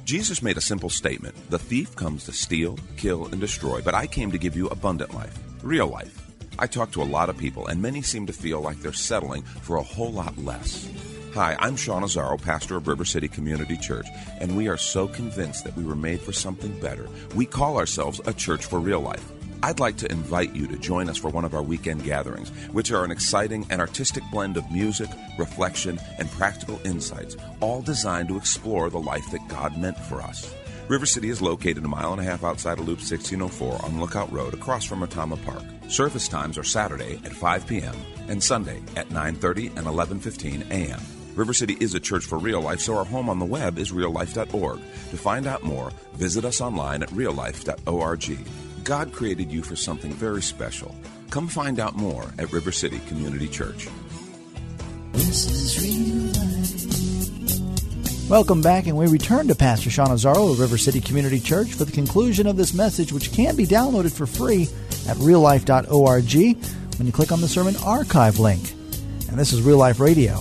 Jesus 0.05 0.41
made 0.41 0.57
a 0.57 0.61
simple 0.61 0.89
statement 0.89 1.35
The 1.51 1.59
thief 1.59 1.95
comes 1.95 2.25
to 2.25 2.31
steal, 2.31 2.79
kill, 2.95 3.27
and 3.27 3.39
destroy, 3.39 3.79
but 3.83 3.93
I 3.93 4.07
came 4.07 4.31
to 4.31 4.39
give 4.39 4.55
you 4.55 4.69
abundant 4.69 5.13
life, 5.13 5.37
real 5.61 5.85
life. 5.85 6.26
I 6.59 6.65
talk 6.65 6.91
to 6.93 7.03
a 7.03 7.03
lot 7.03 7.29
of 7.29 7.37
people, 7.37 7.67
and 7.67 7.81
many 7.81 8.01
seem 8.01 8.25
to 8.25 8.33
feel 8.33 8.61
like 8.61 8.81
they're 8.81 8.91
settling 8.91 9.43
for 9.43 9.75
a 9.75 9.83
whole 9.83 10.11
lot 10.11 10.35
less. 10.39 10.89
Hi, 11.35 11.55
I'm 11.59 11.75
Sean 11.75 12.01
Azzaro, 12.01 12.41
pastor 12.41 12.77
of 12.77 12.87
River 12.87 13.05
City 13.05 13.27
Community 13.27 13.77
Church, 13.77 14.07
and 14.39 14.57
we 14.57 14.67
are 14.67 14.77
so 14.77 15.07
convinced 15.07 15.65
that 15.65 15.77
we 15.77 15.83
were 15.83 15.95
made 15.95 16.19
for 16.19 16.31
something 16.31 16.79
better. 16.79 17.07
We 17.35 17.45
call 17.45 17.77
ourselves 17.77 18.19
a 18.25 18.33
church 18.33 18.65
for 18.65 18.79
real 18.79 19.01
life. 19.01 19.31
I'd 19.61 19.79
like 19.79 19.97
to 19.97 20.11
invite 20.11 20.55
you 20.55 20.65
to 20.67 20.77
join 20.77 21.09
us 21.09 21.17
for 21.17 21.29
one 21.29 21.45
of 21.45 21.53
our 21.53 21.61
weekend 21.61 22.03
gatherings, 22.03 22.49
which 22.71 22.91
are 22.91 23.05
an 23.05 23.11
exciting 23.11 23.67
and 23.69 23.79
artistic 23.79 24.23
blend 24.31 24.57
of 24.57 24.71
music, 24.71 25.09
reflection, 25.37 25.99
and 26.17 26.31
practical 26.31 26.79
insights, 26.85 27.37
all 27.59 27.83
designed 27.83 28.29
to 28.29 28.37
explore 28.37 28.89
the 28.89 28.99
life 28.99 29.29
that 29.29 29.47
God 29.47 29.77
meant 29.77 29.97
for 29.97 30.23
us. 30.23 30.51
River 30.87 31.05
City 31.05 31.29
is 31.29 31.39
located 31.39 31.85
a 31.85 31.87
mile 31.87 32.13
and 32.13 32.21
a 32.21 32.23
half 32.23 32.43
outside 32.43 32.79
of 32.79 32.87
Loop 32.87 32.97
1604 32.97 33.85
on 33.85 33.99
Lookout 33.99 34.31
Road 34.31 34.55
across 34.55 34.85
from 34.85 35.01
Retama 35.01 35.43
Park. 35.45 35.63
Service 35.87 36.27
times 36.27 36.57
are 36.57 36.63
Saturday 36.63 37.19
at 37.23 37.31
5 37.31 37.65
p.m. 37.65 37.95
and 38.27 38.43
Sunday 38.43 38.81
at 38.97 39.07
9:30 39.09 39.77
and 39.77 39.87
11:15 39.87 40.69
a.m. 40.69 40.99
River 41.33 41.53
City 41.53 41.77
is 41.79 41.93
a 41.93 41.99
church 41.99 42.25
for 42.25 42.37
real 42.37 42.61
life, 42.61 42.81
so 42.81 42.97
our 42.97 43.05
home 43.05 43.29
on 43.29 43.39
the 43.39 43.45
web 43.45 43.77
is 43.77 43.91
reallife.org. 43.91 44.79
To 44.79 45.17
find 45.17 45.47
out 45.47 45.63
more, 45.63 45.91
visit 46.13 46.43
us 46.43 46.59
online 46.61 47.03
at 47.03 47.09
reallife.org. 47.09 48.37
God 48.83 49.13
created 49.13 49.51
you 49.51 49.61
for 49.61 49.75
something 49.75 50.11
very 50.11 50.41
special. 50.41 50.93
Come 51.29 51.47
find 51.47 51.79
out 51.79 51.95
more 51.95 52.25
at 52.37 52.51
River 52.51 52.71
City 52.71 52.99
Community 53.07 53.47
Church. 53.47 53.87
This 55.13 55.45
is 55.49 55.81
real 55.81 56.33
life. 56.33 56.47
Welcome 58.29 58.61
back, 58.61 58.87
and 58.87 58.97
we 58.97 59.07
return 59.07 59.47
to 59.47 59.55
Pastor 59.55 59.89
Sean 59.89 60.07
Azzaro 60.07 60.51
of 60.51 60.59
River 60.59 60.77
City 60.77 60.99
Community 60.99 61.39
Church 61.39 61.75
for 61.75 61.85
the 61.85 61.93
conclusion 61.93 62.45
of 62.45 62.57
this 62.57 62.73
message, 62.73 63.13
which 63.13 63.31
can 63.31 63.55
be 63.55 63.65
downloaded 63.65 64.11
for 64.11 64.25
free 64.25 64.67
at 65.07 65.17
reallife.org 65.17 66.57
when 66.97 67.05
you 67.05 67.13
click 67.13 67.31
on 67.31 67.41
the 67.41 67.47
sermon 67.47 67.75
archive 67.85 68.39
link. 68.39 68.71
And 69.29 69.37
this 69.37 69.53
is 69.53 69.61
Real 69.61 69.77
Life 69.77 69.99
Radio. 69.99 70.39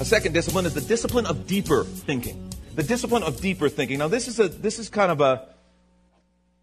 A 0.00 0.04
second 0.04 0.32
discipline 0.32 0.66
is 0.66 0.74
the 0.74 0.80
discipline 0.80 1.26
of 1.26 1.46
deeper 1.46 1.84
thinking. 1.84 2.50
The 2.74 2.82
discipline 2.82 3.22
of 3.22 3.40
deeper 3.40 3.68
thinking. 3.68 3.98
Now, 3.98 4.08
this 4.08 4.28
is 4.28 4.38
a 4.38 4.48
this 4.48 4.78
is 4.78 4.88
kind 4.88 5.10
of 5.10 5.20
a 5.20 5.48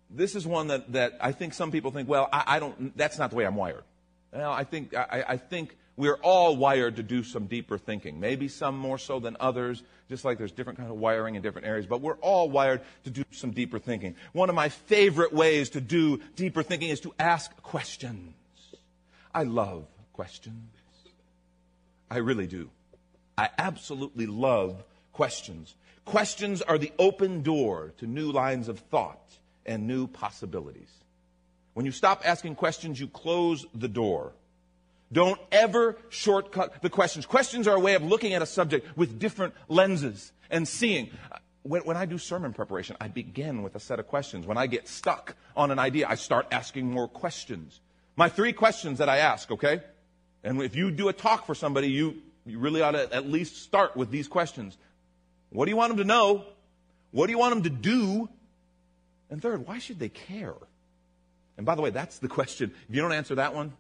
this 0.10 0.36
is 0.36 0.48
one 0.48 0.68
that, 0.68 0.94
that 0.94 1.18
I 1.20 1.34
think 1.34 1.54
some 1.54 1.72
people 1.72 1.92
think, 1.92 2.08
well, 2.08 2.30
I, 2.32 2.44
I 2.48 2.60
don't. 2.60 2.96
That's 2.98 3.20
not 3.20 3.32
the 3.32 3.36
way 3.36 3.46
I'm 3.46 3.56
wired. 3.56 3.84
Well, 4.32 4.52
I 4.52 4.64
think 4.64 4.96
I, 4.96 5.26
I 5.28 5.38
think 5.38 5.76
we're 5.98 6.18
all 6.18 6.58
wired 6.58 6.98
to 6.98 7.04
do 7.04 7.24
some 7.24 7.48
deeper 7.48 7.78
thinking. 7.78 8.20
Maybe 8.20 8.48
some 8.48 8.78
more 8.78 8.98
so 8.98 9.20
than 9.20 9.38
others, 9.40 9.82
just 10.10 10.26
like 10.26 10.38
there's 10.38 10.52
different 10.52 10.78
kind 10.78 10.92
of 10.92 10.98
wiring 10.98 11.36
in 11.36 11.42
different 11.42 11.68
areas, 11.68 11.86
but 11.86 12.02
we're 12.02 12.18
all 12.18 12.50
wired 12.50 12.82
to 13.06 13.10
do 13.10 13.24
some 13.32 13.52
deeper 13.52 13.80
thinking. 13.80 14.16
One 14.34 14.50
of 14.50 14.56
my 14.56 14.70
favorite 14.70 15.34
ways 15.34 15.70
to 15.70 15.82
do 15.82 16.20
deeper 16.36 16.64
thinking 16.64 16.90
is 16.90 17.00
to 17.02 17.14
ask 17.18 17.56
questions. 17.62 18.34
I 19.34 19.44
love 19.44 19.86
questions. 20.14 20.70
I 22.12 22.18
really 22.18 22.48
do. 22.48 22.70
I 23.38 23.50
absolutely 23.58 24.26
love 24.26 24.84
questions. 25.14 25.76
Questions 26.04 26.62
are 26.62 26.78
the 26.78 26.92
open 27.00 27.42
door 27.42 27.94
to 27.98 28.06
new 28.06 28.32
lines 28.32 28.68
of 28.68 28.80
thought 28.80 29.22
and 29.66 29.88
new 29.88 30.08
possibilities. 30.08 30.90
When 31.74 31.86
you 31.86 31.92
stop 31.92 32.22
asking 32.24 32.56
questions, 32.56 33.00
you 33.00 33.08
close 33.08 33.66
the 33.74 33.88
door 33.88 34.34
don't 35.12 35.40
ever 35.52 35.98
shortcut 36.10 36.82
the 36.82 36.90
questions. 36.90 37.26
Questions 37.26 37.68
are 37.68 37.76
a 37.76 37.80
way 37.80 37.94
of 37.94 38.04
looking 38.04 38.34
at 38.34 38.42
a 38.42 38.46
subject 38.46 38.98
with 38.98 39.20
different 39.20 39.54
lenses 39.68 40.32
and 40.50 40.68
seeing. 40.68 41.10
Uh, 41.32 41.38
when, 41.64 41.84
when, 41.84 41.98
I 41.98 42.06
do 42.06 42.18
sermon 42.18 42.54
preparation, 42.54 42.96
I 43.00 43.08
begin 43.08 43.64
with 43.64 43.76
a 43.76 43.80
set 43.80 44.00
of 44.00 44.08
questions. 44.08 44.46
When 44.46 44.58
I 44.58 44.68
get 44.68 44.88
stuck 44.88 45.36
on 45.56 45.72
an 45.72 45.80
idea, 45.80 46.08
I 46.08 46.16
start 46.16 46.48
asking 46.52 46.92
more 46.92 47.08
questions. 47.08 47.80
My 48.16 48.30
three 48.30 48.54
questions 48.54 49.00
that 49.00 49.10
I 49.10 49.18
ask, 49.18 49.52
okay? 49.52 49.82
And 50.44 50.62
if 50.62 50.76
you 50.76 50.92
do 50.92 51.08
a 51.08 51.14
talk 51.14 51.46
for 51.46 51.56
somebody, 51.56 51.90
you, 51.90 52.22
you 52.46 52.60
really 52.60 52.82
ought 52.82 52.92
to 52.92 53.14
at 53.14 53.28
least 53.28 53.64
start 53.64 53.98
with 53.98 54.12
these 54.12 54.28
questions. 54.28 54.78
What 55.50 55.66
do 55.66 55.72
you 55.72 55.78
want 55.78 55.90
them 55.90 55.98
to 55.98 56.04
know? 56.04 56.46
What 57.12 57.28
do 57.28 57.32
you 57.32 57.40
want 57.40 57.54
them 57.54 57.64
to 57.64 57.70
do? 57.70 58.30
And 59.30 59.42
third, 59.42 59.66
why 59.66 59.80
should 59.80 60.00
they 60.00 60.10
care? 60.10 60.54
And 61.58 61.66
by 61.66 61.76
the 61.76 61.82
way, 61.82 61.90
that's 61.90 62.20
the 62.20 62.28
question. 62.28 62.72
If 62.90 62.96
you 62.96 63.02
don't 63.02 63.14
answer 63.14 63.36
that 63.36 63.56
one, 63.56 63.74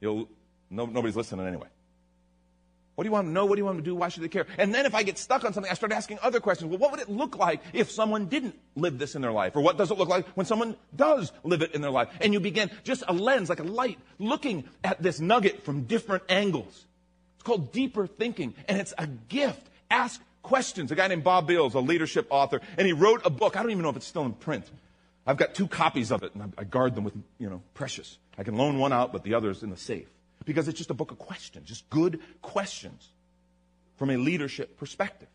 You'll, 0.00 0.28
no, 0.70 0.86
nobody's 0.86 1.16
listening 1.16 1.46
anyway. 1.46 1.68
What 2.96 3.04
do 3.04 3.08
you 3.08 3.12
want 3.12 3.26
to 3.26 3.30
know? 3.30 3.44
What 3.44 3.56
do 3.56 3.60
you 3.60 3.64
want 3.66 3.76
to 3.76 3.84
do? 3.84 3.94
Why 3.94 4.08
should 4.08 4.22
they 4.22 4.28
care? 4.28 4.46
And 4.56 4.74
then 4.74 4.86
if 4.86 4.94
I 4.94 5.02
get 5.02 5.18
stuck 5.18 5.44
on 5.44 5.52
something, 5.52 5.70
I 5.70 5.74
start 5.74 5.92
asking 5.92 6.18
other 6.22 6.40
questions. 6.40 6.70
Well, 6.70 6.78
what 6.78 6.92
would 6.92 7.00
it 7.00 7.10
look 7.10 7.36
like 7.36 7.60
if 7.74 7.90
someone 7.90 8.24
didn't 8.24 8.58
live 8.74 8.98
this 8.98 9.14
in 9.14 9.20
their 9.20 9.32
life? 9.32 9.54
Or 9.54 9.60
what 9.60 9.76
does 9.76 9.90
it 9.90 9.98
look 9.98 10.08
like 10.08 10.26
when 10.28 10.46
someone 10.46 10.76
does 10.96 11.30
live 11.44 11.60
it 11.60 11.74
in 11.74 11.82
their 11.82 11.90
life? 11.90 12.08
And 12.22 12.32
you 12.32 12.40
begin 12.40 12.70
just 12.84 13.04
a 13.06 13.12
lens, 13.12 13.50
like 13.50 13.60
a 13.60 13.64
light, 13.64 13.98
looking 14.18 14.64
at 14.82 15.02
this 15.02 15.20
nugget 15.20 15.62
from 15.62 15.82
different 15.82 16.22
angles. 16.30 16.86
It's 17.34 17.44
called 17.44 17.70
deeper 17.70 18.06
thinking, 18.06 18.54
and 18.66 18.80
it's 18.80 18.94
a 18.96 19.06
gift. 19.06 19.68
Ask 19.90 20.22
questions. 20.42 20.90
A 20.90 20.94
guy 20.94 21.06
named 21.08 21.22
Bob 21.22 21.50
Biehl, 21.50 21.72
a 21.74 21.78
leadership 21.78 22.26
author, 22.30 22.62
and 22.78 22.86
he 22.86 22.94
wrote 22.94 23.20
a 23.26 23.30
book. 23.30 23.58
I 23.58 23.62
don't 23.62 23.72
even 23.72 23.82
know 23.82 23.90
if 23.90 23.96
it's 23.96 24.06
still 24.06 24.24
in 24.24 24.32
print. 24.32 24.64
I've 25.26 25.36
got 25.36 25.54
two 25.54 25.66
copies 25.66 26.12
of 26.12 26.22
it, 26.22 26.34
and 26.34 26.54
I 26.56 26.64
guard 26.64 26.94
them 26.94 27.04
with, 27.04 27.14
you 27.38 27.50
know, 27.50 27.60
precious. 27.74 28.18
I 28.38 28.44
can 28.44 28.56
loan 28.56 28.78
one 28.78 28.92
out, 28.92 29.12
but 29.12 29.24
the 29.24 29.34
other's 29.34 29.62
in 29.62 29.70
the 29.70 29.76
safe. 29.76 30.08
Because 30.44 30.68
it's 30.68 30.78
just 30.78 30.90
a 30.90 30.94
book 30.94 31.10
of 31.10 31.18
questions, 31.18 31.68
just 31.68 31.88
good 31.90 32.20
questions 32.40 33.08
from 33.96 34.10
a 34.10 34.16
leadership 34.16 34.78
perspective. 34.78 35.28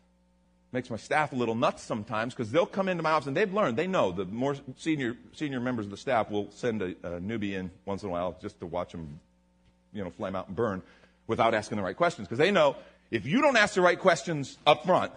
Makes 0.72 0.88
my 0.88 0.96
staff 0.96 1.32
a 1.32 1.36
little 1.36 1.54
nuts 1.54 1.82
sometimes 1.82 2.32
because 2.32 2.50
they'll 2.50 2.64
come 2.64 2.88
into 2.88 3.02
my 3.02 3.10
office 3.10 3.26
and 3.26 3.36
they've 3.36 3.52
learned, 3.52 3.76
they 3.76 3.86
know 3.86 4.10
the 4.10 4.24
more 4.24 4.56
senior, 4.78 5.16
senior 5.34 5.60
members 5.60 5.84
of 5.84 5.90
the 5.90 5.98
staff 5.98 6.30
will 6.30 6.50
send 6.50 6.80
a, 6.80 6.94
a 7.02 7.20
newbie 7.20 7.52
in 7.52 7.70
once 7.84 8.02
in 8.02 8.08
a 8.08 8.12
while 8.12 8.38
just 8.40 8.58
to 8.60 8.66
watch 8.66 8.92
them, 8.92 9.20
you 9.92 10.02
know, 10.02 10.08
flame 10.08 10.34
out 10.34 10.46
and 10.46 10.56
burn 10.56 10.80
without 11.26 11.52
asking 11.52 11.76
the 11.76 11.82
right 11.82 11.96
questions. 11.96 12.26
Because 12.26 12.38
they 12.38 12.50
know 12.50 12.76
if 13.10 13.26
you 13.26 13.42
don't 13.42 13.58
ask 13.58 13.74
the 13.74 13.82
right 13.82 13.98
questions 13.98 14.56
up 14.66 14.86
front, 14.86 15.12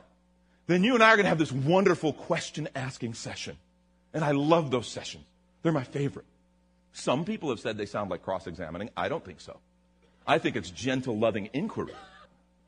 then 0.68 0.84
you 0.84 0.94
and 0.96 1.02
I 1.02 1.14
are 1.14 1.16
going 1.16 1.24
to 1.24 1.30
have 1.30 1.38
this 1.38 1.54
wonderful 1.54 2.12
question 2.12 2.68
asking 2.76 3.14
session. 3.14 3.56
And 4.16 4.24
I 4.24 4.32
love 4.32 4.72
those 4.72 4.88
sessions. 4.88 5.26
They're 5.62 5.74
my 5.74 5.84
favorite. 5.84 6.26
Some 6.94 7.26
people 7.26 7.50
have 7.50 7.60
said 7.60 7.78
they 7.78 7.86
sound 7.86 8.10
like 8.10 8.24
cross 8.24 8.48
examining. 8.48 8.90
I 8.96 9.10
don't 9.10 9.24
think 9.24 9.42
so. 9.42 9.60
I 10.26 10.40
think 10.40 10.56
it's 10.56 10.72
gentle, 10.72 11.20
loving 11.20 11.50
inquiry. 11.52 11.94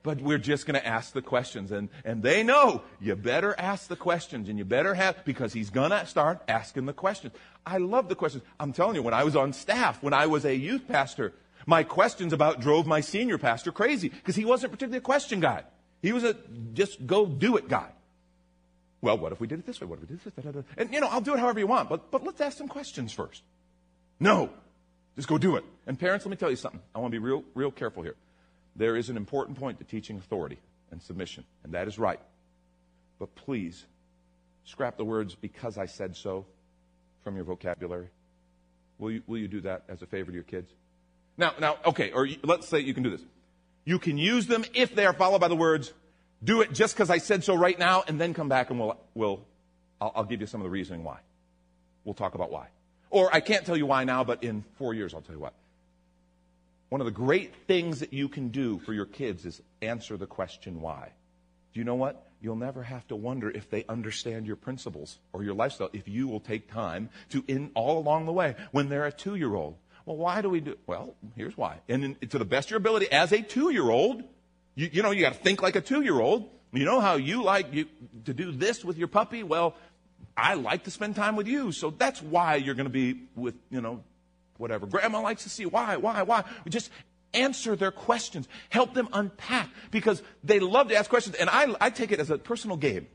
But 0.04 0.22
we're 0.22 0.38
just 0.38 0.66
going 0.66 0.80
to 0.80 0.86
ask 0.86 1.14
the 1.14 1.22
questions. 1.22 1.72
And, 1.72 1.88
and 2.04 2.22
they 2.22 2.44
know 2.44 2.82
you 3.00 3.16
better 3.16 3.56
ask 3.58 3.88
the 3.88 3.96
questions 3.96 4.50
and 4.50 4.58
you 4.58 4.66
better 4.66 4.94
have, 4.94 5.24
because 5.24 5.54
he's 5.54 5.70
going 5.70 5.92
to 5.92 6.06
start 6.06 6.42
asking 6.50 6.86
the 6.86 6.94
questions. 6.94 7.34
I 7.66 7.78
love 7.78 8.10
the 8.10 8.16
questions. 8.16 8.44
I'm 8.60 8.74
telling 8.74 8.96
you, 8.96 9.02
when 9.02 9.14
I 9.14 9.24
was 9.24 9.38
on 9.38 9.54
staff, 9.54 10.04
when 10.04 10.14
I 10.14 10.28
was 10.28 10.44
a 10.44 10.56
youth 10.56 10.88
pastor, 10.88 11.34
my 11.66 11.84
questions 11.84 12.34
about 12.34 12.60
drove 12.60 12.86
my 12.86 13.00
senior 13.00 13.38
pastor 13.38 13.72
crazy 13.72 14.10
because 14.10 14.36
he 14.36 14.44
wasn't 14.44 14.74
particularly 14.74 14.98
a 14.98 15.02
question 15.02 15.40
guy. 15.40 15.64
He 16.02 16.12
was 16.12 16.26
a 16.26 16.36
just 16.74 17.08
go 17.08 17.26
do 17.26 17.56
it 17.56 17.70
guy. 17.70 17.90
Well, 19.02 19.18
what 19.18 19.32
if 19.32 19.40
we 19.40 19.48
did 19.48 19.60
it 19.60 19.66
this 19.66 19.80
way? 19.80 19.88
What 19.88 20.00
if 20.00 20.10
we 20.10 20.16
did 20.16 20.24
this? 20.24 20.34
Da, 20.34 20.42
da, 20.42 20.52
da. 20.52 20.62
And, 20.78 20.94
you 20.94 21.00
know, 21.00 21.08
I'll 21.08 21.22
do 21.22 21.34
it 21.34 21.40
however 21.40 21.60
you 21.60 21.68
want, 21.68 21.90
but, 21.90 22.10
but 22.12 22.24
let's 22.24 22.42
ask 22.42 22.58
some 22.58 22.68
questions 22.68 23.14
first. 23.14 23.44
No. 24.20 24.50
Just 25.16 25.28
go 25.28 25.38
do 25.38 25.56
it. 25.56 25.64
And 25.86 26.00
parents, 26.00 26.26
let 26.26 26.32
me 26.32 26.38
tell 26.38 26.50
you 26.50 26.56
something. 26.56 26.82
I 26.96 27.00
want 27.00 27.12
to 27.12 27.20
be 27.20 27.24
real, 27.24 27.44
real 27.54 27.72
careful 27.72 28.04
here. 28.04 28.16
There 28.76 28.96
is 28.96 29.10
an 29.10 29.18
important 29.18 29.58
point 29.60 29.80
to 29.80 29.84
teaching 29.84 30.18
authority 30.18 30.60
and 30.92 31.02
submission, 31.02 31.44
and 31.64 31.74
that 31.74 31.88
is 31.88 31.98
right. 31.98 32.20
But 33.20 33.36
please, 33.36 33.86
scrap 34.66 34.98
the 34.98 35.06
words 35.06 35.36
because 35.36 35.78
I 35.78 35.86
said 35.86 36.16
so 36.16 36.46
from 37.24 37.36
your 37.36 37.46
vocabulary. 37.46 38.10
Will 39.00 39.12
you, 39.12 39.24
will 39.28 39.38
you 39.38 39.48
do 39.48 39.62
that 39.62 39.84
as 39.90 40.02
a 40.02 40.06
favor 40.06 40.32
to 40.32 40.36
your 40.36 40.44
kids? 40.44 40.72
Now, 41.38 41.54
now, 41.60 41.78
okay, 41.86 42.12
or 42.12 42.26
you, 42.26 42.38
let's 42.44 42.68
say 42.68 42.80
you 42.80 42.94
can 42.94 43.04
do 43.04 43.12
this. 43.12 43.22
You 43.86 44.00
can 44.00 44.18
use 44.18 44.48
them 44.48 44.66
if 44.74 44.94
they 44.94 45.06
are 45.06 45.14
followed 45.14 45.40
by 45.40 45.48
the 45.48 45.56
words, 45.56 45.94
do 46.44 46.62
it 46.62 46.74
just 46.74 46.96
because 46.96 47.10
I 47.10 47.18
said 47.18 47.44
so 47.44 47.56
right 47.56 47.78
now, 47.78 48.04
and 48.08 48.20
then 48.20 48.34
come 48.34 48.50
back 48.50 48.70
and 48.70 48.80
we'll, 48.80 48.98
we'll 49.14 49.46
I'll, 50.00 50.12
I'll 50.18 50.24
give 50.24 50.42
you 50.42 50.48
some 50.48 50.62
of 50.62 50.66
the 50.66 50.70
reasoning 50.70 51.04
why. 51.04 51.20
We'll 52.04 52.14
talk 52.14 52.36
about 52.36 52.52
why. 52.52 52.68
Or 53.10 53.34
I 53.34 53.40
can't 53.40 53.66
tell 53.66 53.78
you 53.78 53.86
why 53.86 54.04
now, 54.04 54.24
but 54.24 54.44
in 54.44 54.64
four 54.78 54.94
years 54.94 55.14
I'll 55.14 55.22
tell 55.22 55.36
you 55.36 55.42
what. 55.42 55.54
One 56.90 57.02
of 57.02 57.06
the 57.06 57.12
great 57.12 57.54
things 57.68 58.00
that 58.00 58.14
you 58.14 58.30
can 58.30 58.50
do 58.50 58.80
for 58.80 58.94
your 58.94 59.06
kids 59.06 59.46
is 59.46 59.62
answer 59.82 60.16
the 60.16 60.28
question 60.28 60.82
why. 60.82 61.12
Do 61.74 61.80
you 61.80 61.84
know 61.84 61.96
what? 61.96 62.28
You'll 62.42 62.56
never 62.56 62.84
have 62.84 63.06
to 63.08 63.16
wonder 63.16 63.50
if 63.50 63.70
they 63.70 63.84
understand 63.90 64.46
your 64.46 64.56
principles 64.56 65.20
or 65.34 65.44
your 65.44 65.54
lifestyle 65.54 65.90
if 65.92 66.08
you 66.08 66.28
will 66.28 66.40
take 66.40 66.72
time 66.72 67.10
to, 67.30 67.44
in 67.48 67.72
all 67.74 67.98
along 67.98 68.26
the 68.26 68.32
way, 68.32 68.56
when 68.72 68.90
they're 68.90 69.06
a 69.06 69.12
two 69.12 69.36
year 69.36 69.54
old. 69.54 69.76
Well, 70.06 70.16
why 70.16 70.42
do 70.42 70.50
we 70.50 70.62
do? 70.62 70.78
Well, 70.88 71.16
here's 71.36 71.58
why. 71.58 71.80
And 71.90 72.04
in, 72.22 72.30
to 72.30 72.38
the 72.38 72.46
best 72.46 72.68
of 72.68 72.72
your 72.72 72.78
ability, 72.78 73.12
as 73.12 73.34
a 73.34 73.42
two 73.42 73.72
year 73.72 73.90
old, 73.90 74.24
you, 74.78 74.90
you 74.94 75.02
know, 75.02 75.12
you 75.12 75.22
got 75.22 75.34
to 75.34 75.40
think 75.40 75.62
like 75.62 75.76
a 75.76 75.82
two 75.82 76.02
year 76.02 76.20
old. 76.20 76.50
You 76.72 76.86
know 76.86 77.00
how 77.00 77.16
you 77.16 77.44
like 77.44 77.74
you, 77.74 77.88
to 78.26 78.34
do 78.34 78.52
this 78.52 78.86
with 78.86 78.98
your 78.98 79.08
puppy? 79.08 79.42
Well, 79.42 79.76
I 80.36 80.54
like 80.54 80.84
to 80.84 80.92
spend 80.92 81.16
time 81.16 81.36
with 81.36 81.48
you. 81.48 81.72
So 81.72 81.90
that's 81.90 82.22
why 82.22 82.56
you're 82.56 82.76
going 82.76 82.86
to 82.86 82.92
be 82.92 83.24
with, 83.36 83.56
you 83.72 83.82
know, 83.82 84.04
whatever. 84.58 84.86
Grandma 84.86 85.22
likes 85.22 85.44
to 85.44 85.50
see 85.50 85.66
why, 85.66 85.98
why, 85.98 86.22
why. 86.22 86.44
Just 86.70 86.92
answer 87.34 87.76
their 87.76 87.92
questions. 87.92 88.48
Help 88.70 88.94
them 88.94 89.10
unpack 89.14 89.70
because 89.90 90.22
they 90.44 90.60
love 90.60 90.90
to 90.90 90.96
ask 90.96 91.10
questions. 91.10 91.36
And 91.38 91.50
I, 91.50 91.74
I 91.82 91.90
take 91.90 92.12
it 92.12 92.20
as 92.20 92.30
a 92.30 92.38
personal 92.38 92.78
game. 92.78 93.08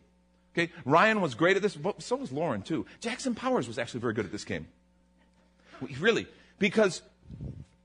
Okay, 0.54 0.72
Ryan 0.84 1.20
was 1.20 1.34
great 1.34 1.56
at 1.56 1.62
this, 1.62 1.76
but 1.76 2.02
so 2.02 2.16
was 2.16 2.32
Lauren 2.32 2.62
too. 2.62 2.84
Jackson 3.00 3.34
Powers 3.34 3.68
was 3.68 3.78
actually 3.78 4.00
very 4.00 4.12
good 4.12 4.26
at 4.26 4.32
this 4.32 4.44
game. 4.44 4.66
Really, 5.98 6.26
because 6.58 7.02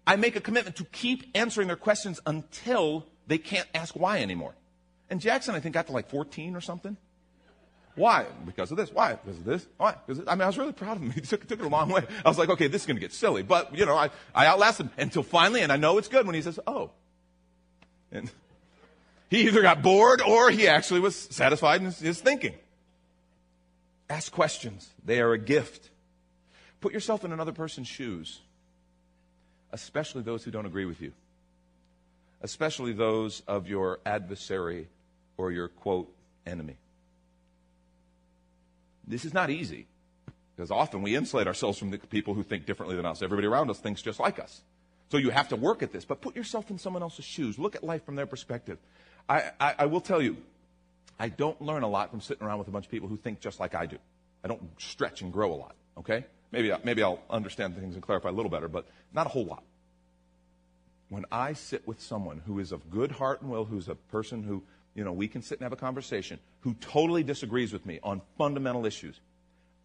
I 0.05 0.15
make 0.17 0.35
a 0.35 0.41
commitment 0.41 0.75
to 0.77 0.83
keep 0.85 1.25
answering 1.33 1.67
their 1.67 1.77
questions 1.77 2.19
until 2.25 3.05
they 3.27 3.37
can't 3.37 3.67
ask 3.73 3.95
why 3.95 4.21
anymore. 4.21 4.55
And 5.09 5.21
Jackson, 5.21 5.55
I 5.55 5.59
think, 5.59 5.73
got 5.73 5.87
to 5.87 5.93
like 5.93 6.09
14 6.09 6.55
or 6.55 6.61
something. 6.61 6.97
Why? 7.95 8.25
Because 8.45 8.69
of 8.69 8.77
this. 8.77 8.91
Why? 8.91 9.15
Because 9.15 9.39
of 9.39 9.45
this. 9.45 9.65
Why? 9.77 9.95
Because 10.05 10.23
I 10.27 10.35
mean, 10.35 10.43
I 10.43 10.47
was 10.47 10.57
really 10.57 10.71
proud 10.71 10.97
of 10.97 11.03
him. 11.03 11.11
He 11.15 11.21
took, 11.21 11.47
took 11.47 11.59
it 11.59 11.65
a 11.65 11.69
long 11.69 11.89
way. 11.89 12.05
I 12.23 12.29
was 12.29 12.37
like, 12.37 12.49
okay, 12.49 12.67
this 12.67 12.83
is 12.83 12.85
going 12.85 12.97
to 12.97 13.01
get 13.01 13.11
silly. 13.11 13.41
But, 13.41 13.75
you 13.75 13.85
know, 13.85 13.95
I, 13.97 14.11
I 14.35 14.45
outlasted 14.45 14.87
him 14.87 14.91
until 14.97 15.23
finally, 15.23 15.61
and 15.61 15.71
I 15.71 15.77
know 15.77 15.97
it's 15.97 16.07
good 16.07 16.25
when 16.25 16.35
he 16.35 16.41
says, 16.41 16.59
oh. 16.67 16.91
And 18.11 18.29
he 19.29 19.47
either 19.47 19.63
got 19.63 19.81
bored 19.81 20.21
or 20.21 20.51
he 20.51 20.67
actually 20.67 20.99
was 20.99 21.15
satisfied 21.15 21.81
in 21.81 21.85
his, 21.85 21.99
his 21.99 22.21
thinking. 22.21 22.53
Ask 24.09 24.31
questions. 24.31 24.89
They 25.03 25.19
are 25.19 25.33
a 25.33 25.39
gift. 25.39 25.89
Put 26.79 26.93
yourself 26.93 27.25
in 27.25 27.31
another 27.31 27.51
person's 27.51 27.87
shoes, 27.87 28.39
especially 29.71 30.21
those 30.21 30.43
who 30.43 30.51
don't 30.51 30.67
agree 30.67 30.85
with 30.85 31.01
you, 31.01 31.13
especially 32.41 32.93
those 32.93 33.41
of 33.47 33.67
your 33.67 33.99
adversary 34.05 34.87
or 35.37 35.51
your, 35.51 35.67
quote, 35.67 36.11
enemy. 36.45 36.77
This 39.07 39.25
is 39.25 39.33
not 39.33 39.49
easy 39.49 39.87
because 40.55 40.71
often 40.71 41.01
we 41.01 41.15
insulate 41.15 41.47
ourselves 41.47 41.77
from 41.77 41.91
the 41.91 41.97
people 41.97 42.33
who 42.33 42.43
think 42.43 42.65
differently 42.65 42.95
than 42.95 43.05
us. 43.05 43.21
Everybody 43.21 43.47
around 43.47 43.69
us 43.69 43.79
thinks 43.79 44.01
just 44.01 44.19
like 44.19 44.39
us. 44.39 44.61
So 45.09 45.17
you 45.17 45.29
have 45.29 45.49
to 45.49 45.55
work 45.55 45.83
at 45.83 45.93
this, 45.93 46.03
but 46.03 46.19
put 46.19 46.35
yourself 46.35 46.69
in 46.69 46.77
someone 46.77 47.01
else's 47.01 47.23
shoes. 47.23 47.57
Look 47.57 47.75
at 47.75 47.83
life 47.83 48.03
from 48.05 48.15
their 48.15 48.25
perspective. 48.25 48.77
I, 49.29 49.51
I, 49.59 49.75
I 49.79 49.85
will 49.85 50.01
tell 50.01 50.21
you, 50.21 50.37
I 51.19 51.29
don't 51.29 51.61
learn 51.61 51.83
a 51.83 51.87
lot 51.87 52.11
from 52.11 52.21
sitting 52.21 52.45
around 52.45 52.59
with 52.59 52.67
a 52.67 52.71
bunch 52.71 52.85
of 52.85 52.91
people 52.91 53.07
who 53.07 53.17
think 53.17 53.39
just 53.39 53.59
like 53.59 53.73
I 53.73 53.85
do. 53.85 53.97
I 54.43 54.47
don't 54.47 54.61
stretch 54.79 55.21
and 55.21 55.31
grow 55.31 55.53
a 55.53 55.55
lot, 55.55 55.75
okay? 55.97 56.25
Maybe, 56.51 56.71
maybe 56.83 57.03
I'll 57.03 57.19
understand 57.29 57.75
things 57.75 57.95
and 57.95 58.03
clarify 58.03 58.29
a 58.29 58.33
little 58.33 58.51
better, 58.51 58.67
but 58.67 58.85
not 59.13 59.25
a 59.25 59.29
whole 59.29 59.45
lot. 59.45 59.63
When 61.09 61.25
I 61.31 61.53
sit 61.53 61.87
with 61.87 62.01
someone 62.01 62.41
who 62.45 62.59
is 62.59 62.71
of 62.71 62.89
good 62.89 63.11
heart 63.11 63.41
and 63.41 63.49
will, 63.49 63.65
who's 63.65 63.87
a 63.87 63.95
person 63.95 64.43
who, 64.43 64.63
you 64.93 65.03
know, 65.03 65.13
we 65.13 65.27
can 65.27 65.41
sit 65.41 65.59
and 65.59 65.63
have 65.63 65.71
a 65.71 65.77
conversation, 65.77 66.39
who 66.61 66.73
totally 66.75 67.23
disagrees 67.23 67.71
with 67.71 67.85
me 67.85 67.99
on 68.03 68.21
fundamental 68.37 68.85
issues, 68.85 69.19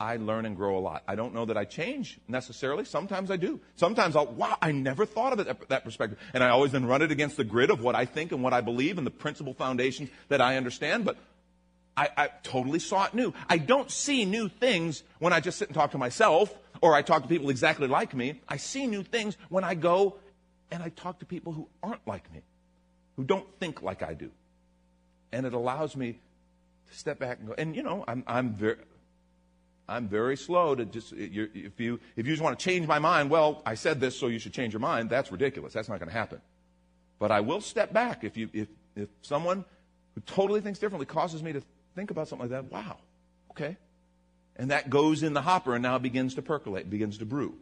I 0.00 0.16
learn 0.16 0.46
and 0.46 0.56
grow 0.56 0.76
a 0.76 0.80
lot. 0.80 1.04
I 1.06 1.14
don't 1.14 1.32
know 1.32 1.44
that 1.44 1.56
I 1.56 1.64
change 1.64 2.18
necessarily. 2.26 2.84
Sometimes 2.84 3.30
I 3.30 3.36
do. 3.36 3.60
Sometimes 3.76 4.16
I'll, 4.16 4.26
wow, 4.26 4.56
I 4.60 4.72
never 4.72 5.06
thought 5.06 5.32
of 5.32 5.38
it 5.38 5.46
that, 5.46 5.68
that 5.68 5.84
perspective. 5.84 6.18
And 6.34 6.42
I 6.42 6.48
always 6.48 6.72
then 6.72 6.86
run 6.86 7.02
it 7.02 7.12
against 7.12 7.36
the 7.36 7.44
grid 7.44 7.70
of 7.70 7.80
what 7.80 7.94
I 7.94 8.04
think 8.04 8.32
and 8.32 8.42
what 8.42 8.52
I 8.52 8.62
believe 8.62 8.98
and 8.98 9.06
the 9.06 9.12
principal 9.12 9.54
foundations 9.54 10.10
that 10.28 10.40
I 10.40 10.56
understand. 10.56 11.04
But 11.04 11.18
I, 11.96 12.08
I 12.16 12.30
totally 12.42 12.80
saw 12.80 13.04
it 13.04 13.14
new. 13.14 13.32
I 13.48 13.58
don't 13.58 13.92
see 13.92 14.24
new 14.24 14.48
things 14.48 15.04
when 15.20 15.32
I 15.32 15.38
just 15.38 15.56
sit 15.56 15.68
and 15.68 15.74
talk 15.74 15.92
to 15.92 15.98
myself 15.98 16.52
or 16.80 16.96
I 16.96 17.02
talk 17.02 17.22
to 17.22 17.28
people 17.28 17.50
exactly 17.50 17.86
like 17.86 18.12
me. 18.12 18.40
I 18.48 18.56
see 18.56 18.88
new 18.88 19.04
things 19.04 19.36
when 19.50 19.62
I 19.62 19.74
go 19.74 20.16
and 20.72 20.82
I 20.82 20.88
talk 20.88 21.20
to 21.20 21.26
people 21.26 21.52
who 21.52 21.68
aren't 21.82 22.06
like 22.08 22.32
me, 22.32 22.40
who 23.16 23.24
don't 23.24 23.46
think 23.60 23.82
like 23.82 24.02
I 24.02 24.14
do. 24.14 24.30
And 25.30 25.46
it 25.46 25.52
allows 25.52 25.94
me 25.94 26.18
to 26.90 26.98
step 26.98 27.18
back 27.18 27.38
and 27.38 27.48
go, 27.48 27.54
and 27.56 27.76
you 27.76 27.82
know, 27.82 28.04
I'm, 28.08 28.24
I'm 28.26 28.54
very, 28.54 28.76
I'm 29.86 30.08
very 30.08 30.36
slow 30.36 30.74
to 30.74 30.86
just, 30.86 31.12
if 31.12 31.78
you, 31.78 32.00
if 32.16 32.26
you 32.26 32.32
just 32.32 32.42
want 32.42 32.58
to 32.58 32.64
change 32.64 32.86
my 32.86 32.98
mind, 32.98 33.28
well, 33.28 33.62
I 33.66 33.74
said 33.74 34.00
this, 34.00 34.18
so 34.18 34.28
you 34.28 34.38
should 34.38 34.54
change 34.54 34.72
your 34.72 34.80
mind. 34.80 35.10
That's 35.10 35.30
ridiculous. 35.30 35.74
That's 35.74 35.90
not 35.90 35.98
going 35.98 36.08
to 36.08 36.16
happen. 36.16 36.40
But 37.18 37.30
I 37.30 37.40
will 37.40 37.60
step 37.60 37.92
back 37.92 38.24
if 38.24 38.36
you, 38.36 38.48
if, 38.54 38.68
if 38.96 39.08
someone 39.20 39.66
who 40.14 40.22
totally 40.22 40.62
thinks 40.62 40.78
differently 40.78 41.06
causes 41.06 41.42
me 41.42 41.52
to 41.52 41.62
think 41.94 42.10
about 42.10 42.28
something 42.28 42.50
like 42.50 42.62
that. 42.62 42.72
Wow. 42.72 42.96
Okay. 43.50 43.76
And 44.56 44.70
that 44.70 44.88
goes 44.88 45.22
in 45.22 45.34
the 45.34 45.42
hopper 45.42 45.74
and 45.74 45.82
now 45.82 45.98
begins 45.98 46.34
to 46.36 46.42
percolate, 46.42 46.88
begins 46.88 47.18
to 47.18 47.26
brew. 47.26 47.56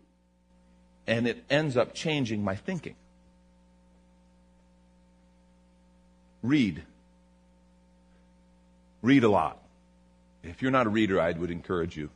And 1.07 1.27
it 1.27 1.45
ends 1.51 1.77
up 1.77 1.95
changing 1.95 2.45
my 2.45 2.55
thinking. 2.55 2.95
Read. 6.43 6.83
Read 9.03 9.25
a 9.25 9.29
lot. 9.29 9.59
If 10.43 10.63
you're 10.63 10.71
not 10.71 10.87
a 10.87 10.91
reader, 10.91 11.21
I 11.21 11.33
would 11.33 11.51
encourage 11.51 11.97
you 11.97 12.11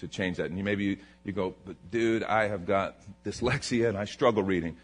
to 0.00 0.08
change 0.08 0.38
that. 0.38 0.50
And 0.50 0.64
maybe 0.64 0.84
you, 0.84 0.96
you 1.24 1.32
go, 1.32 1.54
but 1.64 1.76
dude, 1.90 2.22
I 2.22 2.48
have 2.48 2.66
got 2.66 2.96
dyslexia 3.24 3.88
and 3.88 3.98
I 3.98 4.04
struggle 4.04 4.42
reading. 4.42 4.76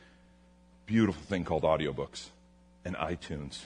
Beautiful 0.86 1.22
thing 1.22 1.44
called 1.44 1.62
audiobooks 1.62 2.28
and 2.84 2.94
iTunes 2.96 3.62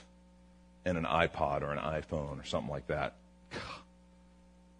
and 0.85 0.97
an 0.97 1.05
iPod 1.05 1.63
or 1.63 1.73
an 1.73 1.79
iPhone 1.79 2.41
or 2.41 2.45
something 2.45 2.71
like 2.71 2.87
that. 2.87 3.15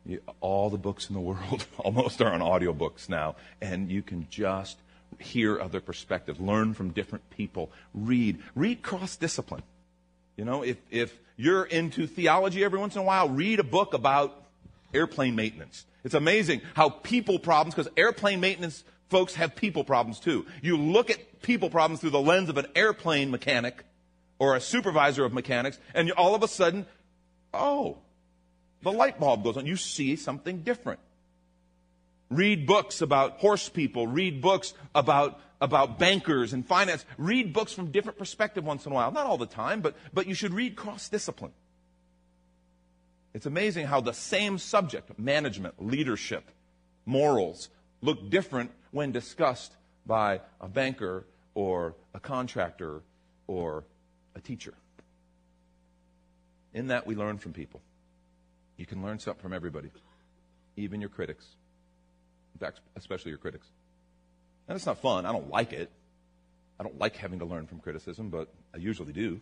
You, 0.07 0.23
all 0.41 0.71
the 0.71 0.79
books 0.79 1.11
in 1.11 1.15
the 1.15 1.21
world 1.21 1.67
almost 1.79 2.23
are 2.23 2.33
on 2.33 2.41
audiobooks 2.41 3.09
now, 3.11 3.37
and 3.61 3.91
you 3.91 4.01
can 4.01 4.27
just 4.31 4.79
hear 5.19 5.61
other 5.61 5.81
perspectives, 5.81 6.41
learn 6.41 6.75
from 6.75 6.91
different 6.91 7.29
people, 7.31 7.71
read, 7.95 8.39
read 8.55 8.83
cross 8.83 9.17
discipline. 9.17 9.63
You 10.37 10.45
know, 10.45 10.63
if, 10.63 10.77
if 10.91 11.19
you're 11.37 11.65
into 11.65 12.07
theology 12.07 12.65
every 12.65 12.79
once 12.79 12.95
in 12.95 13.01
a 13.01 13.05
while, 13.05 13.29
read 13.29 13.61
a 13.61 13.65
book 13.65 13.95
about 13.95 14.45
airplane 14.95 15.35
maintenance. 15.35 15.85
It's 16.05 16.15
amazing 16.15 16.63
how 16.75 16.91
people 16.91 17.39
problems, 17.39 17.75
because 17.75 17.93
airplane 17.97 18.41
maintenance 18.41 18.85
folks 19.09 19.35
have 19.35 19.57
people 19.57 19.85
problems 19.85 20.21
too. 20.21 20.47
You 20.63 20.77
look 20.77 21.11
at 21.11 21.43
people 21.43 21.71
problems 21.71 22.01
through 22.01 22.11
the 22.11 22.21
lens 22.21 22.49
of 22.49 22.57
an 22.57 22.67
airplane 22.75 23.31
mechanic 23.31 23.85
or 24.39 24.55
a 24.55 24.61
supervisor 24.61 25.25
of 25.25 25.33
mechanics, 25.33 25.79
and 25.95 26.11
all 26.13 26.35
of 26.35 26.43
a 26.43 26.49
sudden, 26.49 26.87
oh, 27.53 27.99
the 28.83 28.93
light 28.93 29.19
bulb 29.19 29.43
goes 29.43 29.57
on. 29.57 29.67
You 29.67 29.77
see 29.77 30.15
something 30.15 30.63
different. 30.63 31.01
Read 32.31 32.67
books 32.67 33.01
about 33.01 33.39
horse 33.39 33.69
people. 33.69 34.07
Read 34.07 34.41
books 34.41 34.75
about, 34.95 35.41
about 35.61 35.99
bankers 35.99 36.53
and 36.53 36.67
finance. 36.67 37.05
Read 37.17 37.53
books 37.53 37.73
from 37.73 37.91
different 37.91 38.19
perspective 38.19 38.65
once 38.65 38.85
in 38.87 38.93
a 38.93 38.95
while. 38.95 39.11
Not 39.11 39.27
all 39.27 39.39
the 39.39 39.47
time, 39.47 39.81
but, 39.81 39.97
but 40.13 40.27
you 40.27 40.35
should 40.35 40.53
read 40.53 40.77
cross 40.77 41.09
discipline. 41.09 41.53
It's 43.35 43.47
amazing 43.47 43.87
how 43.87 44.01
the 44.01 44.13
same 44.13 44.59
subject, 44.59 45.19
management, 45.19 45.75
leadership, 45.85 46.45
morals, 47.07 47.69
look 48.01 48.31
different 48.31 48.73
when 48.91 49.13
discussed 49.13 49.73
by 50.07 50.41
a 50.61 50.69
banker 50.69 51.25
or 51.55 51.95
a 52.15 52.21
contractor 52.21 53.03
or 53.47 53.85
a 54.35 54.41
teacher. 54.41 54.75
In 56.75 56.89
that, 56.89 57.07
we 57.07 57.15
learn 57.15 57.39
from 57.39 57.53
people. 57.53 57.81
You 58.77 58.87
can 58.87 59.03
learn 59.03 59.19
something 59.19 59.43
from 59.43 59.53
everybody, 59.53 59.91
even 60.77 61.01
your 61.01 61.11
critics. 61.11 61.47
Especially 62.97 63.31
your 63.31 63.39
critics. 63.39 63.67
And 64.67 64.77
it's 64.77 64.87
not 64.87 64.99
fun. 64.99 65.27
I 65.27 65.33
don't 65.33 65.51
like 65.51 65.73
it. 65.73 65.91
I 66.79 66.83
don't 66.83 66.99
like 66.99 67.17
having 67.17 67.41
to 67.41 67.45
learn 67.45 67.67
from 67.67 67.81
criticism, 67.81 68.31
but 68.31 68.49
I 68.75 68.79
usually 68.79 69.13
do. 69.13 69.41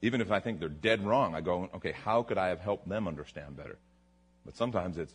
Even 0.00 0.20
if 0.20 0.30
I 0.30 0.40
think 0.40 0.60
they're 0.60 0.68
dead 0.68 1.04
wrong, 1.04 1.34
I 1.34 1.40
go, 1.40 1.68
okay, 1.74 1.92
how 1.92 2.22
could 2.22 2.38
I 2.38 2.48
have 2.48 2.60
helped 2.60 2.88
them 2.88 3.08
understand 3.08 3.56
better? 3.56 3.78
But 4.44 4.56
sometimes 4.56 4.96
it's, 4.96 5.12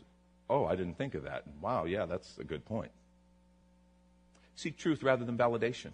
oh, 0.50 0.66
I 0.66 0.76
didn't 0.76 0.98
think 0.98 1.16
of 1.16 1.24
that. 1.24 1.46
Wow, 1.62 1.86
yeah, 1.86 2.06
that's 2.06 2.38
a 2.38 2.44
good 2.44 2.66
point. 2.66 2.92
Seek 4.56 4.78
truth 4.78 5.02
rather 5.02 5.26
than 5.26 5.38
validation. 5.38 5.94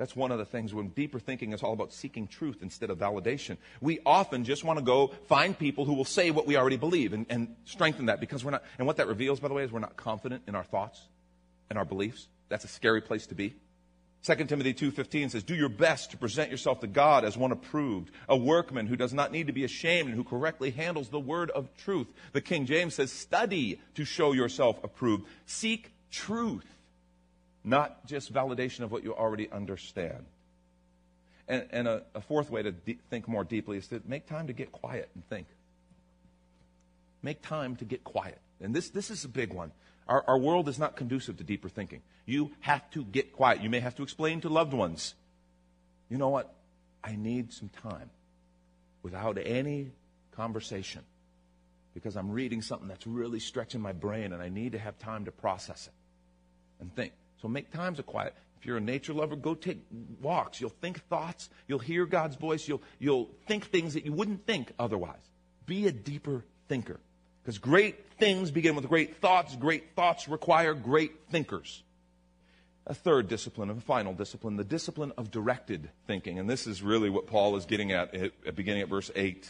That's 0.00 0.16
one 0.16 0.32
of 0.32 0.38
the 0.38 0.46
things 0.46 0.72
when 0.72 0.88
deeper 0.88 1.18
thinking 1.18 1.52
is 1.52 1.62
all 1.62 1.74
about 1.74 1.92
seeking 1.92 2.26
truth 2.26 2.60
instead 2.62 2.88
of 2.88 2.96
validation. 2.96 3.58
We 3.82 3.98
often 4.06 4.44
just 4.44 4.64
want 4.64 4.78
to 4.78 4.82
go 4.82 5.08
find 5.28 5.56
people 5.56 5.84
who 5.84 5.92
will 5.92 6.06
say 6.06 6.30
what 6.30 6.46
we 6.46 6.56
already 6.56 6.78
believe 6.78 7.12
and, 7.12 7.26
and 7.28 7.54
strengthen 7.66 8.06
that 8.06 8.18
because 8.18 8.42
we're 8.42 8.52
not, 8.52 8.64
and 8.78 8.86
what 8.86 8.96
that 8.96 9.08
reveals, 9.08 9.40
by 9.40 9.48
the 9.48 9.52
way, 9.52 9.62
is 9.62 9.70
we're 9.70 9.78
not 9.78 9.98
confident 9.98 10.44
in 10.48 10.54
our 10.54 10.64
thoughts 10.64 11.06
and 11.68 11.78
our 11.78 11.84
beliefs. 11.84 12.28
That's 12.48 12.64
a 12.64 12.68
scary 12.68 13.02
place 13.02 13.26
to 13.26 13.34
be. 13.34 13.56
2 14.22 14.34
Timothy 14.46 14.72
2:15 14.72 15.28
says, 15.32 15.42
"Do 15.42 15.54
your 15.54 15.68
best 15.68 16.12
to 16.12 16.16
present 16.16 16.50
yourself 16.50 16.80
to 16.80 16.86
God 16.86 17.22
as 17.22 17.36
one 17.36 17.52
approved, 17.52 18.10
a 18.26 18.38
workman 18.38 18.86
who 18.86 18.96
does 18.96 19.12
not 19.12 19.32
need 19.32 19.48
to 19.48 19.52
be 19.52 19.64
ashamed 19.64 20.08
and 20.08 20.16
who 20.16 20.24
correctly 20.24 20.70
handles 20.70 21.10
the 21.10 21.20
word 21.20 21.50
of 21.50 21.76
truth." 21.76 22.06
The 22.32 22.40
King 22.40 22.64
James 22.64 22.94
says, 22.94 23.12
"Study 23.12 23.78
to 23.96 24.06
show 24.06 24.32
yourself 24.32 24.82
approved. 24.82 25.26
Seek 25.44 25.92
truth, 26.10 26.64
not 27.64 28.06
just 28.06 28.32
validation 28.32 28.80
of 28.80 28.92
what 28.92 29.04
you 29.04 29.14
already 29.14 29.50
understand." 29.50 30.24
And, 31.50 31.66
and 31.72 31.88
a, 31.88 32.02
a, 32.14 32.20
fourth 32.20 32.48
way 32.48 32.62
to 32.62 32.70
de- 32.70 32.98
think 33.10 33.26
more 33.26 33.42
deeply 33.42 33.76
is 33.76 33.88
to 33.88 34.00
make 34.06 34.26
time 34.26 34.46
to 34.46 34.52
get 34.52 34.70
quiet 34.70 35.10
and 35.16 35.28
think. 35.28 35.48
Make 37.22 37.42
time 37.42 37.74
to 37.76 37.84
get 37.84 38.04
quiet. 38.04 38.38
And 38.60 38.72
this, 38.72 38.90
this 38.90 39.10
is 39.10 39.24
a 39.24 39.28
big 39.28 39.52
one. 39.52 39.72
Our, 40.06 40.24
our 40.28 40.38
world 40.38 40.68
is 40.68 40.78
not 40.78 40.94
conducive 40.94 41.38
to 41.38 41.44
deeper 41.44 41.68
thinking. 41.68 42.02
You 42.24 42.52
have 42.60 42.88
to 42.92 43.04
get 43.04 43.32
quiet. 43.32 43.62
You 43.62 43.68
may 43.68 43.80
have 43.80 43.96
to 43.96 44.04
explain 44.04 44.42
to 44.42 44.48
loved 44.48 44.72
ones, 44.72 45.14
you 46.08 46.18
know 46.18 46.28
what? 46.28 46.54
I 47.02 47.16
need 47.16 47.52
some 47.52 47.68
time 47.82 48.10
without 49.02 49.38
any 49.44 49.90
conversation 50.32 51.02
because 51.94 52.16
I'm 52.16 52.30
reading 52.30 52.62
something 52.62 52.88
that's 52.88 53.06
really 53.06 53.40
stretching 53.40 53.80
my 53.80 53.92
brain 53.92 54.32
and 54.32 54.42
I 54.42 54.50
need 54.50 54.72
to 54.72 54.78
have 54.78 54.98
time 54.98 55.24
to 55.24 55.32
process 55.32 55.88
it 55.88 55.92
and 56.80 56.94
think. 56.94 57.12
So 57.40 57.48
make 57.48 57.72
times 57.72 57.98
of 57.98 58.06
quiet. 58.06 58.34
If 58.58 58.66
you're 58.66 58.76
a 58.76 58.80
nature 58.80 59.14
lover, 59.14 59.36
go 59.36 59.54
take 59.54 59.80
walks. 60.20 60.60
You'll 60.60 60.74
think 60.82 61.02
thoughts. 61.08 61.48
You'll 61.66 61.78
hear 61.78 62.04
God's 62.04 62.36
voice. 62.36 62.68
You'll, 62.68 62.82
you'll 62.98 63.30
think 63.46 63.66
things 63.66 63.94
that 63.94 64.04
you 64.04 64.12
wouldn't 64.12 64.46
think 64.46 64.72
otherwise. 64.78 65.30
Be 65.64 65.86
a 65.86 65.92
deeper 65.92 66.44
thinker. 66.68 67.00
Because 67.42 67.56
great 67.56 68.12
things 68.18 68.50
begin 68.50 68.76
with 68.76 68.86
great 68.86 69.16
thoughts. 69.16 69.56
Great 69.56 69.94
thoughts 69.96 70.28
require 70.28 70.74
great 70.74 71.12
thinkers. 71.30 71.82
A 72.86 72.92
third 72.92 73.28
discipline, 73.28 73.70
a 73.70 73.74
final 73.76 74.12
discipline, 74.12 74.56
the 74.56 74.64
discipline 74.64 75.12
of 75.16 75.30
directed 75.30 75.88
thinking. 76.06 76.38
And 76.38 76.50
this 76.50 76.66
is 76.66 76.82
really 76.82 77.08
what 77.08 77.26
Paul 77.26 77.56
is 77.56 77.64
getting 77.64 77.92
at, 77.92 78.14
at 78.14 78.54
beginning 78.54 78.82
at 78.82 78.88
verse 78.88 79.10
8. 79.14 79.48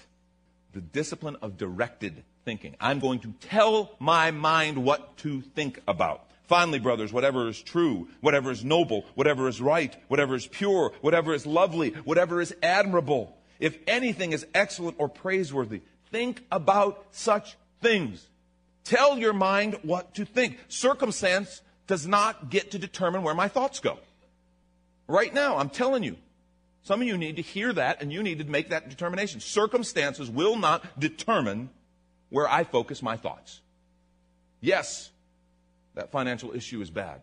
The 0.73 0.81
discipline 0.81 1.37
of 1.43 1.57
directed 1.57 2.23
thinking. 2.45 2.77
I'm 2.81 3.01
going 3.01 3.19
to 3.21 3.35
tell 3.41 3.91
my 3.99 4.31
mind 4.31 4.85
what 4.85 5.17
to 5.19 5.41
think 5.41 5.81
about. 5.89 6.30
Finally, 6.51 6.81
brothers, 6.81 7.13
whatever 7.13 7.47
is 7.47 7.63
true, 7.63 8.09
whatever 8.23 8.51
is 8.51 8.65
noble, 8.65 9.07
whatever 9.15 9.47
is 9.47 9.61
right, 9.61 9.95
whatever 10.09 10.35
is 10.35 10.49
pure, 10.49 10.93
whatever 11.01 11.33
is 11.33 11.47
lovely, 11.47 11.91
whatever 11.91 12.41
is 12.41 12.53
admirable, 12.61 13.39
if 13.61 13.79
anything 13.87 14.33
is 14.33 14.45
excellent 14.53 14.97
or 14.99 15.09
praiseworthy, 15.09 15.81
think 16.11 16.45
about 16.51 17.07
such 17.13 17.57
things. 17.81 18.27
Tell 18.83 19.17
your 19.17 19.33
mind 19.33 19.79
what 19.83 20.17
to 20.17 20.25
think. 20.25 20.59
Circumstance 20.67 21.63
does 21.87 22.05
not 22.05 22.51
get 22.51 22.73
to 22.73 22.81
determine 22.81 23.23
where 23.23 23.33
my 23.33 23.47
thoughts 23.47 23.79
go. 23.79 24.01
Right 25.07 25.33
now, 25.33 25.57
I'm 25.57 25.71
telling 25.71 26.03
you. 26.03 26.17
Some 26.83 27.01
of 27.01 27.07
you 27.07 27.17
need 27.17 27.37
to 27.37 27.43
hear 27.43 27.73
that 27.75 28.03
and 28.03 28.13
you 28.13 28.25
need 28.25 28.39
to 28.39 28.45
make 28.45 28.71
that 28.71 28.89
determination. 28.89 29.39
Circumstances 29.39 30.29
will 30.29 30.57
not 30.57 30.99
determine 30.99 31.71
where 32.29 32.49
I 32.49 32.65
focus 32.65 33.03
my 33.03 33.17
thoughts. 33.17 33.61
Yes, 34.61 35.13
that 35.95 36.11
financial 36.11 36.55
issue 36.55 36.81
is 36.81 36.91
bad, 36.91 37.23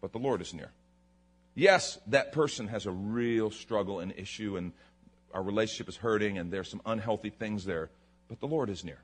but 0.00 0.12
the 0.12 0.18
Lord 0.18 0.40
is 0.40 0.54
near. 0.54 0.70
Yes, 1.54 1.98
that 2.06 2.32
person 2.32 2.68
has 2.68 2.86
a 2.86 2.90
real 2.90 3.50
struggle 3.50 4.00
and 4.00 4.12
issue 4.16 4.56
and 4.56 4.72
our 5.32 5.42
relationship 5.42 5.88
is 5.88 5.96
hurting 5.96 6.38
and 6.38 6.52
there's 6.52 6.70
some 6.70 6.82
unhealthy 6.86 7.30
things 7.30 7.64
there, 7.64 7.90
but 8.28 8.40
the 8.40 8.46
Lord 8.46 8.70
is 8.70 8.84
near 8.84 9.00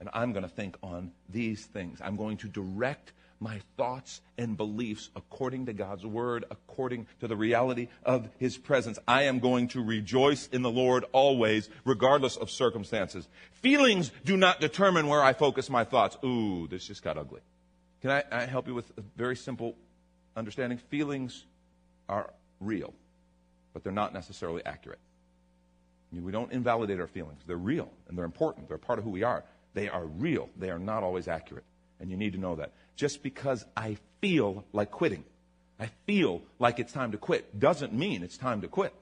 and 0.00 0.08
I'm 0.12 0.32
going 0.32 0.42
to 0.42 0.48
think 0.48 0.76
on 0.82 1.12
these 1.28 1.64
things. 1.66 2.00
I'm 2.02 2.16
going 2.16 2.38
to 2.38 2.48
direct 2.48 3.12
my 3.38 3.60
thoughts 3.76 4.20
and 4.36 4.56
beliefs 4.56 5.10
according 5.16 5.66
to 5.66 5.72
God's 5.72 6.04
word, 6.04 6.44
according 6.50 7.06
to 7.20 7.28
the 7.28 7.36
reality 7.36 7.88
of 8.02 8.28
his 8.38 8.58
presence. 8.58 8.98
I 9.06 9.24
am 9.24 9.38
going 9.38 9.68
to 9.68 9.82
rejoice 9.82 10.46
in 10.48 10.62
the 10.62 10.70
Lord 10.70 11.04
always, 11.12 11.70
regardless 11.84 12.36
of 12.36 12.50
circumstances. 12.50 13.28
Feelings 13.52 14.10
do 14.24 14.36
not 14.36 14.60
determine 14.60 15.06
where 15.06 15.22
I 15.22 15.32
focus 15.32 15.70
my 15.70 15.84
thoughts. 15.84 16.18
Ooh, 16.24 16.66
this 16.68 16.86
just 16.86 17.02
got 17.02 17.16
ugly. 17.16 17.40
Can 18.02 18.10
I, 18.10 18.24
I 18.30 18.46
help 18.46 18.66
you 18.66 18.74
with 18.74 18.90
a 18.98 19.02
very 19.16 19.36
simple 19.36 19.76
understanding? 20.36 20.78
Feelings 20.78 21.44
are 22.08 22.32
real, 22.60 22.94
but 23.72 23.84
they're 23.84 23.92
not 23.92 24.12
necessarily 24.14 24.64
accurate. 24.64 24.98
I 26.10 26.16
mean, 26.16 26.24
we 26.24 26.32
don't 26.32 26.50
invalidate 26.52 27.00
our 27.00 27.06
feelings. 27.06 27.42
They're 27.46 27.56
real 27.56 27.90
and 28.08 28.16
they're 28.16 28.24
important. 28.24 28.68
They're 28.68 28.78
part 28.78 28.98
of 28.98 29.04
who 29.04 29.10
we 29.10 29.22
are. 29.22 29.44
They 29.74 29.88
are 29.88 30.04
real. 30.04 30.48
They 30.56 30.70
are 30.70 30.78
not 30.78 31.02
always 31.02 31.28
accurate. 31.28 31.64
And 32.00 32.10
you 32.10 32.16
need 32.16 32.32
to 32.32 32.40
know 32.40 32.56
that. 32.56 32.72
Just 32.96 33.22
because 33.22 33.64
I 33.76 33.98
feel 34.20 34.64
like 34.72 34.90
quitting, 34.90 35.24
I 35.78 35.90
feel 36.06 36.42
like 36.58 36.78
it's 36.78 36.92
time 36.92 37.12
to 37.12 37.18
quit, 37.18 37.58
doesn't 37.58 37.92
mean 37.92 38.22
it's 38.22 38.36
time 38.36 38.62
to 38.62 38.68
quit. 38.68 38.92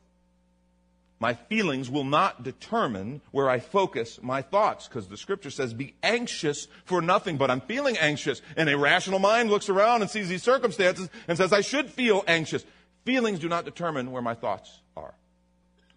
My 1.21 1.35
feelings 1.35 1.91
will 1.91 2.05
not 2.05 2.45
determine 2.45 3.21
where 3.33 3.51
I 3.51 3.59
focus 3.59 4.21
my 4.23 4.41
thoughts 4.41 4.87
because 4.87 5.09
the 5.09 5.17
scripture 5.17 5.51
says, 5.51 5.75
be 5.75 5.95
anxious 6.03 6.69
for 6.85 7.03
nothing, 7.03 7.37
but 7.37 7.51
I'm 7.51 7.61
feeling 7.61 7.99
anxious. 7.99 8.41
And 8.57 8.69
a 8.69 8.79
rational 8.79 9.19
mind 9.19 9.51
looks 9.51 9.69
around 9.69 10.03
and 10.03 10.11
sees 10.11 10.29
these 10.29 10.45
circumstances 10.45 11.09
and 11.27 11.37
says, 11.37 11.53
I 11.53 11.63
should 11.63 11.91
feel 11.91 12.23
anxious. 12.29 12.65
Feelings 13.05 13.41
do 13.41 13.49
not 13.49 13.65
determine 13.65 14.13
where 14.13 14.23
my 14.23 14.35
thoughts 14.35 14.79
are. 14.97 15.15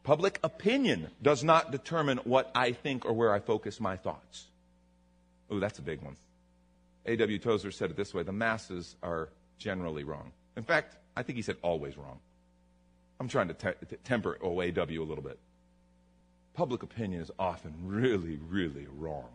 Public 0.04 0.40
opinion 0.44 1.10
does 1.22 1.44
not 1.44 1.72
determine 1.72 2.18
what 2.20 2.50
I 2.56 2.72
think 2.72 3.06
or 3.06 3.14
where 3.14 3.32
I 3.32 3.40
focus 3.40 3.80
my 3.80 3.98
thoughts. 3.98 4.48
Oh, 5.52 5.60
that's 5.60 5.78
a 5.78 5.84
big 5.84 6.02
one. 6.02 6.16
A.W. 7.06 7.38
Tozer 7.38 7.72
said 7.72 7.92
it 7.92 7.98
this 7.98 8.14
way 8.14 8.24
the 8.24 8.32
masses 8.32 8.96
are 9.04 9.30
generally 9.60 10.04
wrong. 10.04 10.32
In 10.58 10.64
fact, 10.64 10.96
I 11.16 11.22
think 11.22 11.36
he 11.36 11.44
said 11.44 11.58
always 11.62 11.96
wrong. 11.98 12.20
I'm 13.22 13.28
trying 13.28 13.50
to 13.50 13.54
te- 13.54 13.98
temper 14.04 14.40
OAW 14.42 14.98
a 14.98 15.04
little 15.04 15.24
bit. 15.24 15.38
Public 16.56 16.82
opinion 16.82 17.22
is 17.22 17.30
often 17.38 17.72
really, 17.84 18.40
really 18.50 18.88
wrong. 18.98 19.30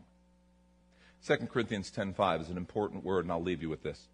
2 1.25 1.37
Corinthians 1.46 1.92
10:5 1.92 2.40
is 2.40 2.51
an 2.51 2.57
important 2.57 3.05
word, 3.05 3.25
and 3.25 3.31
I'll 3.31 3.40
leave 3.40 3.62
you 3.62 3.68
with 3.68 3.85
this. 3.85 4.09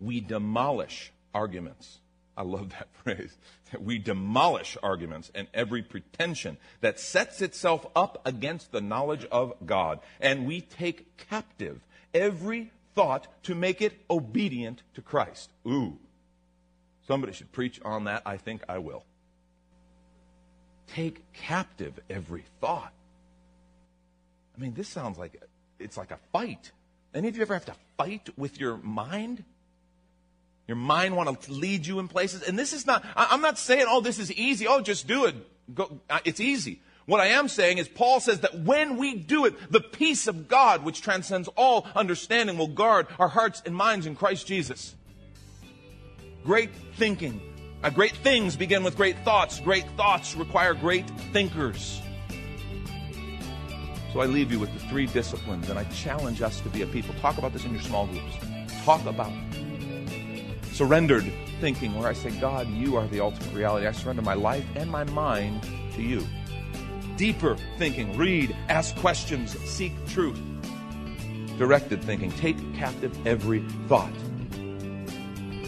We 0.00 0.20
demolish 0.20 1.12
arguments 1.32 2.00
I 2.36 2.42
love 2.42 2.70
that 2.70 2.88
phrase. 3.04 3.36
We 3.78 3.98
demolish 3.98 4.76
arguments 4.82 5.30
and 5.36 5.46
every 5.54 5.82
pretension 5.82 6.58
that 6.80 6.98
sets 6.98 7.40
itself 7.40 7.86
up 7.94 8.20
against 8.24 8.72
the 8.72 8.80
knowledge 8.80 9.24
of 9.26 9.54
God. 9.64 10.00
And 10.20 10.46
we 10.46 10.62
take 10.62 11.16
captive 11.16 11.80
every 12.12 12.72
thought 12.96 13.28
to 13.44 13.54
make 13.54 13.80
it 13.80 13.94
obedient 14.10 14.82
to 14.94 15.00
Christ. 15.00 15.50
Ooh. 15.64 15.96
Somebody 17.06 17.32
should 17.32 17.52
preach 17.52 17.80
on 17.84 18.04
that. 18.04 18.22
I 18.26 18.36
think 18.36 18.62
I 18.68 18.78
will. 18.78 19.04
Take 20.88 21.32
captive 21.32 21.98
every 22.08 22.44
thought. 22.60 22.92
I 24.56 24.60
mean, 24.60 24.74
this 24.74 24.88
sounds 24.88 25.18
like 25.18 25.42
it's 25.78 25.96
like 25.96 26.10
a 26.10 26.18
fight. 26.32 26.72
Any 27.14 27.28
of 27.28 27.36
you 27.36 27.42
ever 27.42 27.54
have 27.54 27.66
to 27.66 27.74
fight 27.96 28.30
with 28.36 28.58
your 28.60 28.76
mind? 28.78 29.44
Your 30.66 30.76
mind 30.76 31.16
want 31.16 31.40
to 31.42 31.52
lead 31.52 31.86
you 31.86 31.98
in 31.98 32.08
places. 32.08 32.42
And 32.42 32.58
this 32.58 32.72
is 32.72 32.86
not, 32.86 33.04
I'm 33.14 33.40
not 33.40 33.58
saying, 33.58 33.86
oh, 33.88 34.00
this 34.00 34.18
is 34.18 34.32
easy. 34.32 34.66
Oh, 34.66 34.80
just 34.80 35.06
do 35.06 35.26
it. 35.26 35.34
Go, 35.74 36.00
it's 36.24 36.40
easy. 36.40 36.80
What 37.06 37.20
I 37.20 37.26
am 37.28 37.46
saying 37.46 37.78
is 37.78 37.88
Paul 37.88 38.18
says 38.18 38.40
that 38.40 38.58
when 38.60 38.96
we 38.96 39.14
do 39.14 39.44
it, 39.44 39.54
the 39.70 39.80
peace 39.80 40.26
of 40.26 40.48
God, 40.48 40.84
which 40.84 41.02
transcends 41.02 41.48
all 41.56 41.86
understanding, 41.94 42.58
will 42.58 42.66
guard 42.66 43.06
our 43.18 43.28
hearts 43.28 43.62
and 43.64 43.76
minds 43.76 44.06
in 44.06 44.16
Christ 44.16 44.46
Jesus. 44.46 44.96
Great 46.46 46.70
thinking. 46.94 47.40
Uh, 47.82 47.90
great 47.90 48.14
things 48.18 48.54
begin 48.54 48.84
with 48.84 48.96
great 48.96 49.18
thoughts. 49.24 49.58
Great 49.58 49.84
thoughts 49.96 50.36
require 50.36 50.74
great 50.74 51.10
thinkers. 51.32 52.00
So 54.12 54.20
I 54.20 54.26
leave 54.26 54.52
you 54.52 54.60
with 54.60 54.72
the 54.72 54.78
three 54.88 55.06
disciplines, 55.06 55.68
and 55.68 55.76
I 55.76 55.82
challenge 55.86 56.42
us 56.42 56.60
to 56.60 56.68
be 56.68 56.82
a 56.82 56.86
people. 56.86 57.16
Talk 57.16 57.36
about 57.36 57.52
this 57.52 57.64
in 57.64 57.72
your 57.72 57.82
small 57.82 58.06
groups. 58.06 58.36
Talk 58.84 59.04
about 59.06 59.32
surrendered 60.70 61.24
thinking 61.60 61.98
where 61.98 62.08
I 62.08 62.12
say, 62.12 62.30
God, 62.30 62.68
you 62.68 62.94
are 62.94 63.08
the 63.08 63.18
ultimate 63.18 63.52
reality. 63.52 63.88
I 63.88 63.90
surrender 63.90 64.22
my 64.22 64.34
life 64.34 64.64
and 64.76 64.88
my 64.88 65.02
mind 65.02 65.64
to 65.94 66.02
you. 66.02 66.24
Deeper 67.16 67.56
thinking, 67.76 68.16
read, 68.16 68.54
ask 68.68 68.94
questions, 68.98 69.58
seek 69.68 69.92
truth. 70.06 70.40
Directed 71.58 72.04
thinking, 72.04 72.30
take 72.30 72.56
captive 72.76 73.26
every 73.26 73.66
thought. 73.88 74.12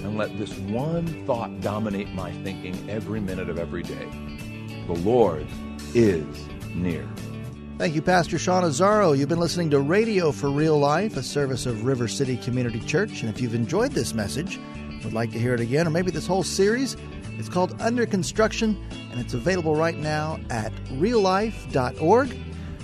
And 0.02 0.16
let 0.16 0.36
this 0.38 0.56
one 0.58 1.26
thought 1.26 1.60
dominate 1.60 2.08
my 2.10 2.32
thinking 2.42 2.88
every 2.88 3.20
minute 3.20 3.48
of 3.48 3.58
every 3.58 3.82
day. 3.82 4.08
The 4.86 4.94
Lord 4.94 5.46
is 5.94 6.24
near. 6.74 7.08
Thank 7.78 7.94
you, 7.94 8.02
Pastor 8.02 8.38
Sean 8.38 8.64
Azaro. 8.64 9.16
You've 9.16 9.28
been 9.28 9.38
listening 9.38 9.70
to 9.70 9.80
Radio 9.80 10.32
for 10.32 10.50
Real 10.50 10.78
Life, 10.78 11.16
a 11.16 11.22
service 11.22 11.64
of 11.64 11.84
River 11.84 12.08
City 12.08 12.36
Community 12.36 12.80
Church. 12.80 13.22
And 13.22 13.30
if 13.30 13.40
you've 13.40 13.54
enjoyed 13.54 13.92
this 13.92 14.14
message, 14.14 14.58
would 15.04 15.12
like 15.12 15.32
to 15.32 15.38
hear 15.38 15.54
it 15.54 15.60
again, 15.60 15.86
or 15.86 15.90
maybe 15.90 16.10
this 16.10 16.26
whole 16.26 16.42
series, 16.42 16.96
it's 17.38 17.48
called 17.48 17.80
Under 17.80 18.04
Construction, 18.04 18.76
and 19.10 19.20
it's 19.20 19.34
available 19.34 19.76
right 19.76 19.96
now 19.96 20.40
at 20.50 20.72
reallife.org. 20.94 22.36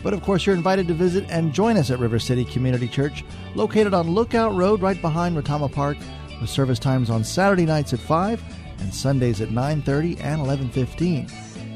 But 0.02 0.12
of 0.12 0.22
course, 0.22 0.46
you're 0.46 0.54
invited 0.54 0.86
to 0.88 0.94
visit 0.94 1.24
and 1.28 1.52
join 1.52 1.76
us 1.76 1.90
at 1.90 1.98
River 1.98 2.18
City 2.18 2.44
Community 2.44 2.86
Church, 2.86 3.24
located 3.54 3.94
on 3.94 4.10
Lookout 4.10 4.54
Road 4.54 4.80
right 4.80 5.00
behind 5.00 5.36
Retama 5.36 5.72
Park, 5.72 5.96
with 6.40 6.50
service 6.50 6.78
times 6.78 7.10
on 7.10 7.24
Saturday 7.24 7.66
nights 7.66 7.92
at 7.92 8.00
5 8.00 8.42
and 8.80 8.94
Sundays 8.94 9.40
at 9.40 9.50
9:30 9.50 10.18
and 10.20 10.40
11:15. 10.40 11.28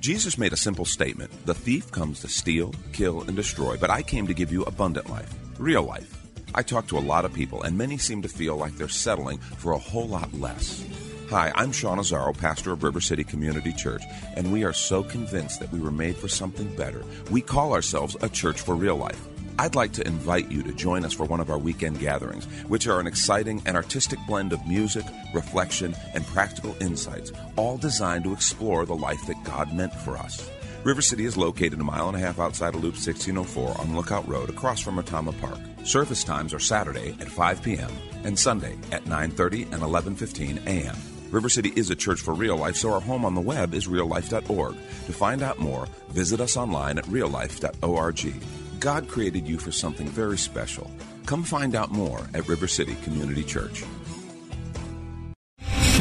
Jesus 0.00 0.38
made 0.38 0.52
a 0.52 0.56
simple 0.56 0.84
statement 0.84 1.30
The 1.44 1.54
thief 1.54 1.90
comes 1.90 2.20
to 2.20 2.28
steal, 2.28 2.72
kill, 2.92 3.22
and 3.22 3.34
destroy, 3.34 3.76
but 3.76 3.90
I 3.90 4.02
came 4.02 4.26
to 4.26 4.34
give 4.34 4.52
you 4.52 4.62
abundant 4.62 5.10
life, 5.10 5.34
real 5.58 5.82
life. 5.82 6.27
I 6.54 6.62
talk 6.62 6.86
to 6.88 6.98
a 6.98 7.00
lot 7.00 7.24
of 7.24 7.34
people, 7.34 7.62
and 7.62 7.76
many 7.76 7.98
seem 7.98 8.22
to 8.22 8.28
feel 8.28 8.56
like 8.56 8.76
they're 8.76 8.88
settling 8.88 9.38
for 9.38 9.72
a 9.72 9.78
whole 9.78 10.08
lot 10.08 10.32
less. 10.32 10.84
Hi, 11.28 11.52
I'm 11.54 11.72
Sean 11.72 11.98
Azzaro, 11.98 12.36
pastor 12.36 12.72
of 12.72 12.82
River 12.82 13.02
City 13.02 13.22
Community 13.22 13.72
Church, 13.72 14.02
and 14.34 14.50
we 14.50 14.64
are 14.64 14.72
so 14.72 15.02
convinced 15.02 15.60
that 15.60 15.70
we 15.70 15.78
were 15.78 15.90
made 15.90 16.16
for 16.16 16.26
something 16.26 16.74
better. 16.74 17.04
We 17.30 17.42
call 17.42 17.74
ourselves 17.74 18.16
a 18.22 18.30
church 18.30 18.62
for 18.62 18.74
real 18.74 18.96
life. 18.96 19.20
I'd 19.58 19.74
like 19.74 19.92
to 19.92 20.06
invite 20.06 20.50
you 20.50 20.62
to 20.62 20.72
join 20.72 21.04
us 21.04 21.12
for 21.12 21.24
one 21.24 21.40
of 21.40 21.50
our 21.50 21.58
weekend 21.58 22.00
gatherings, 22.00 22.46
which 22.66 22.86
are 22.86 22.98
an 22.98 23.06
exciting 23.06 23.60
and 23.66 23.76
artistic 23.76 24.18
blend 24.26 24.54
of 24.54 24.66
music, 24.66 25.04
reflection, 25.34 25.94
and 26.14 26.26
practical 26.28 26.74
insights, 26.80 27.30
all 27.56 27.76
designed 27.76 28.24
to 28.24 28.32
explore 28.32 28.86
the 28.86 28.96
life 28.96 29.26
that 29.26 29.44
God 29.44 29.74
meant 29.74 29.92
for 29.92 30.16
us. 30.16 30.48
River 30.82 31.02
City 31.02 31.26
is 31.26 31.36
located 31.36 31.80
a 31.80 31.84
mile 31.84 32.08
and 32.08 32.16
a 32.16 32.20
half 32.20 32.38
outside 32.38 32.74
of 32.74 32.82
Loop 32.82 32.94
1604 32.94 33.80
on 33.80 33.94
Lookout 33.94 34.26
Road 34.26 34.48
across 34.48 34.80
from 34.80 34.96
Retama 34.96 35.38
Park. 35.40 35.58
Service 35.88 36.22
times 36.22 36.52
are 36.52 36.58
Saturday 36.58 37.16
at 37.18 37.30
5 37.30 37.62
p.m. 37.62 37.90
and 38.22 38.38
Sunday 38.38 38.76
at 38.92 39.06
9:30 39.06 39.72
and 39.72 39.80
11:15 39.80 40.66
a.m. 40.66 40.94
River 41.30 41.48
City 41.48 41.72
is 41.76 41.88
a 41.88 41.96
church 41.96 42.20
for 42.20 42.34
real 42.34 42.58
life, 42.58 42.76
so 42.76 42.92
our 42.92 43.00
home 43.00 43.24
on 43.24 43.34
the 43.34 43.40
web 43.40 43.72
is 43.72 43.88
reallife.org. 43.88 44.74
To 45.06 45.12
find 45.14 45.42
out 45.42 45.58
more, 45.58 45.86
visit 46.10 46.42
us 46.42 46.58
online 46.58 46.98
at 46.98 47.06
reallife.org. 47.06 48.34
God 48.80 49.08
created 49.08 49.48
you 49.48 49.56
for 49.56 49.72
something 49.72 50.06
very 50.08 50.36
special. 50.36 50.90
Come 51.24 51.42
find 51.42 51.74
out 51.74 51.90
more 51.90 52.20
at 52.34 52.46
River 52.48 52.68
City 52.68 52.94
Community 53.02 53.42
Church. 53.42 53.82